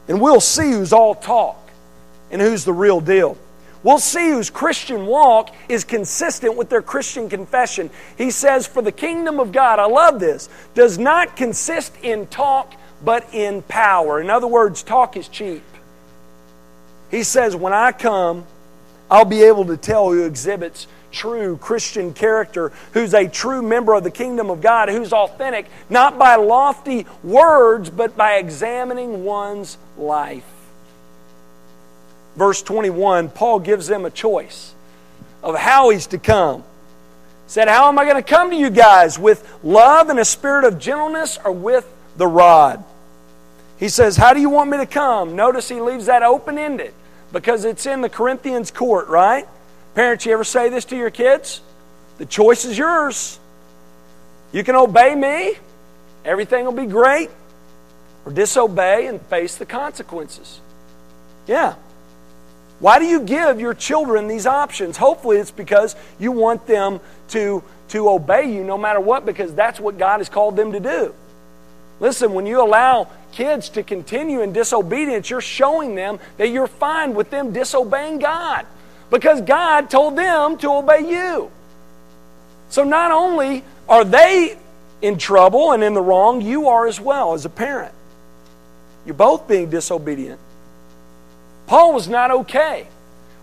and 0.09 0.20
we'll 0.20 0.40
see 0.40 0.70
who's 0.72 0.92
all 0.92 1.14
talk 1.14 1.70
and 2.31 2.40
who's 2.40 2.64
the 2.64 2.72
real 2.72 3.01
deal. 3.01 3.38
We'll 3.83 3.99
see 4.01 4.31
whose 4.31 4.51
Christian 4.51 5.07
walk 5.07 5.55
is 5.68 5.85
consistent 5.85 6.57
with 6.57 6.68
their 6.68 6.83
Christian 6.83 7.29
confession. 7.29 7.90
He 8.18 8.33
says, 8.33 8.66
For 8.66 8.83
the 8.83 8.90
kingdom 8.90 9.38
of 9.38 9.53
God, 9.53 9.79
I 9.79 9.87
love 9.87 10.18
this, 10.18 10.49
does 10.75 10.99
not 10.99 11.37
consist 11.37 11.92
in 12.03 12.27
talk, 12.27 12.75
but 13.04 13.32
in 13.32 13.62
power. 13.62 14.20
In 14.20 14.30
other 14.30 14.46
words, 14.46 14.82
talk 14.82 15.16
is 15.16 15.28
cheap. 15.28 15.62
He 17.11 17.22
says, 17.22 17.54
When 17.54 17.72
I 17.72 17.92
come, 17.92 18.44
I'll 19.11 19.24
be 19.24 19.42
able 19.44 19.66
to 19.66 19.76
tell 19.76 20.11
who 20.11 20.24
exhibits 20.24 20.87
true 21.12 21.56
Christian 21.56 22.12
character, 22.12 22.72
who's 22.92 23.14
a 23.14 23.28
true 23.28 23.62
member 23.62 23.94
of 23.94 24.04
the 24.04 24.11
kingdom 24.11 24.50
of 24.50 24.61
God, 24.61 24.88
who's 24.88 25.12
authentic, 25.12 25.66
not 25.88 26.18
by 26.18 26.37
lofty 26.37 27.06
words, 27.22 27.88
but 27.90 28.16
by 28.16 28.35
examining 28.35 29.24
one's 29.24 29.78
life 29.96 30.44
verse 32.37 32.62
21, 32.62 33.30
Paul 33.30 33.59
gives 33.61 33.87
them 33.87 34.04
a 34.04 34.11
choice 34.11 34.74
of 35.42 35.56
how 35.56 35.90
he's 35.90 36.06
to 36.09 36.18
come. 36.18 36.61
He 36.61 37.52
said, 37.52 37.68
How 37.68 37.88
am 37.88 37.98
I 37.98 38.04
going 38.04 38.16
to 38.16 38.22
come 38.22 38.50
to 38.50 38.56
you 38.56 38.70
guys? 38.70 39.18
With 39.18 39.59
love 39.64 40.11
and 40.11 40.18
a 40.18 40.24
spirit 40.24 40.64
of 40.64 40.78
gentleness 40.78 41.38
or 41.44 41.52
with 41.52 41.90
the 42.16 42.26
rod? 42.26 42.85
He 43.79 43.88
says, 43.88 44.16
How 44.16 44.33
do 44.33 44.40
you 44.40 44.50
want 44.50 44.70
me 44.70 44.79
to 44.79 44.87
come? 44.87 45.37
Notice 45.37 45.68
he 45.68 45.81
leaves 45.81 46.07
that 46.07 46.22
open 46.22 46.59
ended 46.59 46.94
because 47.33 47.64
it's 47.64 47.87
in 47.87 48.00
the 48.00 48.09
Corinthians 48.09 48.70
court, 48.70 49.09
right? 49.09 49.46
Parents, 49.94 50.24
you 50.26 50.33
ever 50.33 50.44
say 50.44 50.68
this 50.68 50.85
to 50.87 50.96
your 50.96 51.11
kids? 51.11 51.61
The 52.18 52.26
choice 52.26 52.64
is 52.64 52.79
yours. 52.79 53.38
You 54.52 54.64
can 54.64 54.74
obey 54.74 55.14
me, 55.14 55.55
everything 56.24 56.64
will 56.64 56.72
be 56.72 56.87
great, 56.87 57.31
or 58.25 58.33
disobey 58.33 59.06
and 59.06 59.21
face 59.23 59.56
the 59.56 59.67
consequences. 59.67 60.60
Yeah. 61.46 61.75
Why 62.79 62.98
do 62.98 63.06
you 63.06 63.21
give 63.21 63.60
your 63.60 63.75
children 63.75 64.29
these 64.29 64.46
options? 64.46 64.96
Hopefully, 64.96 65.38
it's 65.38 65.50
because 65.50 65.96
you 66.19 66.33
want 66.33 66.67
them 66.67 67.00
to, 67.29 67.62
to 67.88 68.08
obey 68.08 68.52
you 68.52 68.64
no 68.64 68.77
matter 68.77 69.00
what, 69.00 69.25
because 69.25 69.54
that's 69.54 69.81
what 69.81 69.98
God 69.98 70.19
has 70.19 70.29
called 70.29 70.56
them 70.56 70.73
to 70.73 70.81
do. 70.81 71.14
Listen, 71.99 72.35
when 72.35 72.47
you 72.47 72.63
allow 72.63 73.09
kids 73.33 73.71
to 73.71 73.83
continue 73.83 74.42
in 74.42 74.53
disobedience, 74.53 75.31
you're 75.31 75.40
showing 75.40 75.94
them 75.94 76.19
that 76.37 76.49
you're 76.49 76.67
fine 76.67 77.15
with 77.15 77.31
them 77.31 77.53
disobeying 77.53 78.19
God 78.19 78.67
because 79.11 79.40
God 79.40 79.88
told 79.90 80.17
them 80.17 80.59
to 80.59 80.71
obey 80.71 81.09
you. 81.09 81.51
So 82.69 82.85
not 82.85 83.13
only 83.13 83.65
are 83.88 84.05
they 84.05 84.59
in 85.01 85.19
trouble 85.19 85.73
and 85.73 85.83
in 85.83 85.94
the 85.94 86.03
wrong, 86.03 86.40
you 86.40 86.69
are 86.69 86.87
as 86.87 87.01
well 87.01 87.33
as 87.33 87.44
a 87.44 87.51
parent. 87.51 87.94
You're 89.05 89.15
both 89.15 89.47
being 89.47 89.71
disobedient. 89.71 90.40
Paul 91.67 91.94
was 91.94 92.09
not 92.09 92.31
okay 92.31 92.88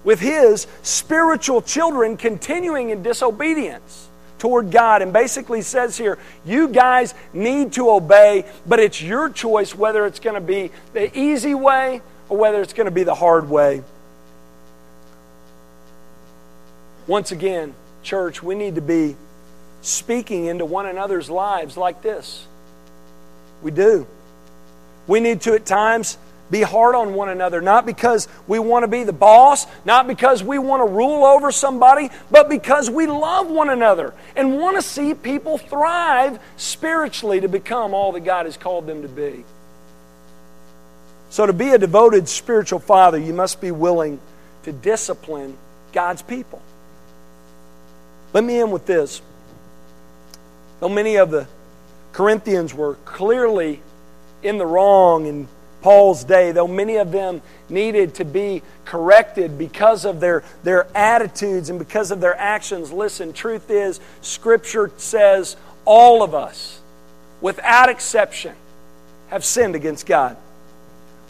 with 0.04 0.20
his 0.20 0.68
spiritual 0.82 1.62
children 1.62 2.18
continuing 2.18 2.90
in 2.90 3.04
disobedience 3.04 4.10
toward 4.44 4.72
God 4.72 5.02
and 5.02 5.14
basically 5.14 5.62
says 5.62 5.96
here, 5.96 6.18
you 6.46 6.68
guys 6.68 7.14
need 7.32 7.72
to 7.72 7.90
obey, 7.90 8.44
but 8.68 8.78
it's 8.78 9.02
your 9.02 9.30
choice 9.30 9.74
whether 9.74 10.06
it's 10.06 10.20
going 10.20 10.36
to 10.36 10.42
be 10.42 10.70
the 10.92 11.18
easy 11.18 11.56
way 11.56 12.02
or 12.28 12.38
whether 12.38 12.62
it's 12.62 12.74
going 12.74 12.84
to 12.84 12.92
be 12.92 13.04
the 13.04 13.16
hard 13.16 13.50
way. 13.50 13.82
Once 17.08 17.32
again, 17.32 17.74
church, 18.02 18.44
we 18.44 18.54
need 18.54 18.76
to 18.76 18.82
be 18.82 19.16
speaking 19.82 20.48
into 20.48 20.66
one 20.66 20.88
another's 20.88 21.30
lives 21.30 21.78
like 21.78 22.02
this. 22.02 22.46
We 23.62 23.72
do. 23.72 24.06
We 25.08 25.22
need 25.22 25.40
to, 25.44 25.54
at 25.54 25.66
times, 25.66 26.18
be 26.54 26.62
hard 26.62 26.94
on 26.96 27.16
one 27.16 27.30
another, 27.30 27.62
not 27.62 27.86
because 27.86 28.28
we 28.48 28.60
want 28.60 28.84
to 28.84 28.88
be 28.88 29.04
the 29.04 29.12
boss, 29.12 29.66
not 29.86 30.08
because 30.08 30.44
we 30.44 30.60
want 30.60 30.82
to 30.82 30.86
rule 30.86 31.26
over 31.26 31.52
somebody, 31.52 32.10
but 32.30 32.48
because 32.48 32.90
we 32.90 33.08
love 33.08 33.50
one 33.50 33.70
another 33.70 34.14
and 34.36 34.60
want 34.60 34.78
to 34.78 34.82
see 34.82 35.16
people 35.16 35.58
thrive 35.58 36.40
spiritually 36.56 37.42
to 37.42 37.50
become 37.50 37.94
all 37.94 38.12
that 38.12 38.22
God 38.22 38.46
has 38.46 38.56
called 38.56 38.86
them 38.86 39.02
to 39.02 39.08
be. 39.08 39.44
So, 41.32 41.48
to 41.48 41.54
be 41.54 41.70
a 41.70 41.80
devoted 41.80 42.30
spiritual 42.30 42.80
father, 42.80 43.18
you 43.18 43.34
must 43.34 43.60
be 43.60 43.72
willing 43.72 44.20
to 44.62 44.72
discipline 44.72 45.58
God's 45.92 46.22
people. 46.22 46.62
Let 48.32 48.44
me 48.44 48.60
end 48.60 48.72
with 48.72 48.86
this. 48.86 49.24
Though 50.80 50.90
many 50.90 51.16
of 51.16 51.32
the 51.32 51.48
Corinthians 52.12 52.76
were 52.76 52.94
clearly 53.06 53.82
in 54.44 54.60
the 54.60 54.66
wrong 54.68 55.26
in 55.26 55.48
Paul's 55.84 56.24
day, 56.24 56.54
though 56.54 56.68
many 56.68 56.96
of 56.96 57.12
them 57.12 57.42
needed 57.70 58.16
to 58.16 58.26
be 58.26 58.64
corrected 58.86 59.58
because 59.58 60.06
of 60.06 60.22
their, 60.22 60.44
their 60.64 60.88
attitudes 60.96 61.70
and 61.70 61.78
because 61.78 62.10
of 62.10 62.22
their 62.22 62.36
actions, 62.36 62.92
listen, 62.92 63.34
truth 63.34 63.70
is, 63.70 64.00
Scripture 64.22 64.92
says 64.98 65.58
all 65.86 66.24
of 66.24 66.34
us, 66.34 66.80
without 67.42 67.90
exception, 67.90 68.56
have 69.28 69.44
sinned 69.44 69.76
against 69.76 70.06
God. 70.06 70.38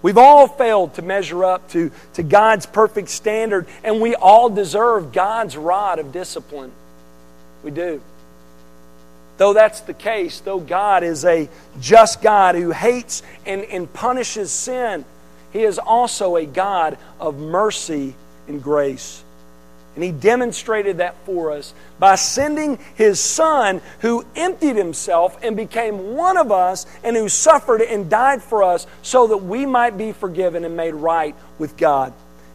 We've 0.04 0.20
all 0.20 0.47
failed 0.47 0.93
to 0.95 1.01
measure 1.01 1.43
up 1.45 1.70
to, 1.70 1.91
to 2.14 2.24
God's 2.24 2.68
perfect 2.68 3.10
standard, 3.10 3.66
and 3.84 4.01
we 4.01 4.14
all 4.14 4.49
deserve 4.49 5.14
God's 5.14 5.58
rod 5.58 5.97
of 5.97 6.12
discipline. 6.12 6.72
We 7.64 7.72
do. 7.72 8.01
Though 9.38 9.54
that's 9.54 9.82
the 9.82 9.94
case, 9.94 10.40
though 10.42 10.60
God 10.60 11.04
is 11.04 11.26
a 11.26 11.50
just 11.80 12.22
God 12.22 12.56
who 12.56 12.72
hates 12.72 13.24
and, 13.46 13.64
and 13.64 13.92
punishes 13.92 14.52
sin, 14.52 15.06
He 15.52 15.64
is 15.64 15.80
also 15.80 16.36
a 16.36 16.46
God 16.46 16.98
of 17.20 17.40
mercy 17.40 18.16
and 18.48 18.62
grace. 18.62 19.24
And 19.96 20.04
He 20.04 20.12
demonstrated 20.12 20.98
that 20.98 21.16
for 21.26 21.52
us 21.52 21.74
by 22.00 22.16
sending 22.16 22.80
His 22.96 23.20
Son, 23.20 23.82
who 24.00 24.26
emptied 24.36 24.76
Himself 24.76 25.38
and 25.44 25.56
became 25.56 26.16
one 26.16 26.38
of 26.38 26.52
us, 26.52 26.86
and 27.04 27.16
who 27.16 27.30
suffered 27.30 27.82
and 27.82 28.10
died 28.10 28.42
for 28.42 28.64
us, 28.64 28.86
so 29.02 29.28
that 29.28 29.38
we 29.38 29.66
might 29.66 29.98
be 29.98 30.12
forgiven 30.12 30.64
and 30.64 30.78
made 30.78 30.94
right 30.94 31.36
with 31.58 31.76
God. 31.78 32.14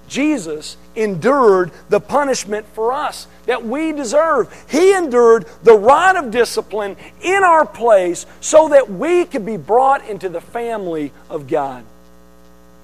Jesus 0.09 0.77
endured 0.97 1.71
the 1.89 2.01
punishment 2.01 2.67
for 2.73 2.93
us 2.93 3.27
that 3.47 3.65
we 3.65 3.93
deserve. 3.93 4.53
He 4.69 4.95
endured 4.95 5.47
the 5.63 5.77
rod 5.77 6.17
of 6.17 6.31
discipline 6.31 6.97
in 7.21 7.45
our 7.45 7.67
place 7.67 8.27
so 8.41 8.71
that 8.71 8.91
we 8.91 9.25
could 9.25 9.47
be 9.47 9.57
brought 9.57 10.09
into 10.09 10.29
the 10.29 10.41
family 10.41 11.13
of 11.29 11.47
God. 11.47 11.85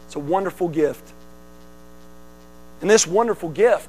It's 0.06 0.16
a 0.16 0.20
wonderful 0.20 0.68
gift. 0.68 1.12
And 2.80 2.90
this 2.90 3.06
wonderful 3.06 3.48
gift 3.48 3.88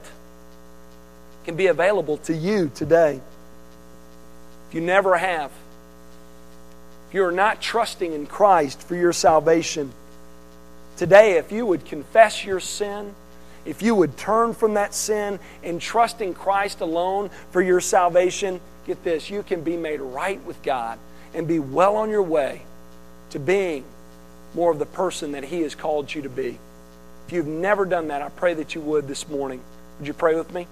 can 1.44 1.56
be 1.56 1.68
available 1.68 2.18
to 2.18 2.34
you 2.34 2.72
today. 2.74 3.20
If 4.70 4.76
you 4.76 4.82
never 4.82 5.18
have, 5.18 5.52
if 7.10 7.14
you 7.14 7.24
are 7.26 7.32
not 7.32 7.62
trusting 7.62 8.14
in 8.14 8.26
Christ 8.26 8.82
for 8.82 8.96
your 8.96 9.14
salvation, 9.14 9.92
today, 10.98 11.34
if 11.38 11.52
you 11.52 11.66
would 11.66 11.86
confess 11.86 12.44
your 12.44 12.60
sin, 12.60 13.14
if 13.66 13.82
you 13.82 13.96
would 13.96 14.16
turn 14.18 14.54
from 14.54 14.76
that 14.76 14.94
sin 14.94 15.40
and 15.64 15.82
trust 15.82 16.22
in 16.22 16.34
Christ 16.34 16.82
alone 16.82 17.30
for 17.52 17.62
your 17.62 17.82
salvation, 17.82 18.62
get 18.86 19.04
this, 19.04 19.30
you 19.30 19.44
can 19.44 19.62
be 19.62 19.76
made 19.76 20.00
right 20.00 20.44
with 20.46 20.62
God 20.64 21.00
and 21.34 21.48
be 21.48 21.60
well 21.60 21.96
on 21.98 22.10
your 22.10 22.24
way 22.24 22.62
to 23.32 23.40
being 23.40 23.84
more 24.54 24.72
of 24.72 24.80
the 24.80 24.86
person 24.86 25.34
that 25.34 25.44
He 25.44 25.62
has 25.62 25.76
called 25.76 26.14
you 26.14 26.22
to 26.22 26.30
be. 26.30 26.60
If 27.28 27.34
you've 27.34 27.48
never 27.48 27.86
done 27.86 28.10
that, 28.10 28.22
I 28.22 28.30
pray 28.30 28.54
that 28.54 28.76
you 28.76 28.82
would 28.82 29.08
this 29.08 29.28
morning. 29.28 29.62
Would 29.98 30.08
you 30.08 30.14
pray 30.14 30.36
with 30.36 30.54
me? 30.54 30.68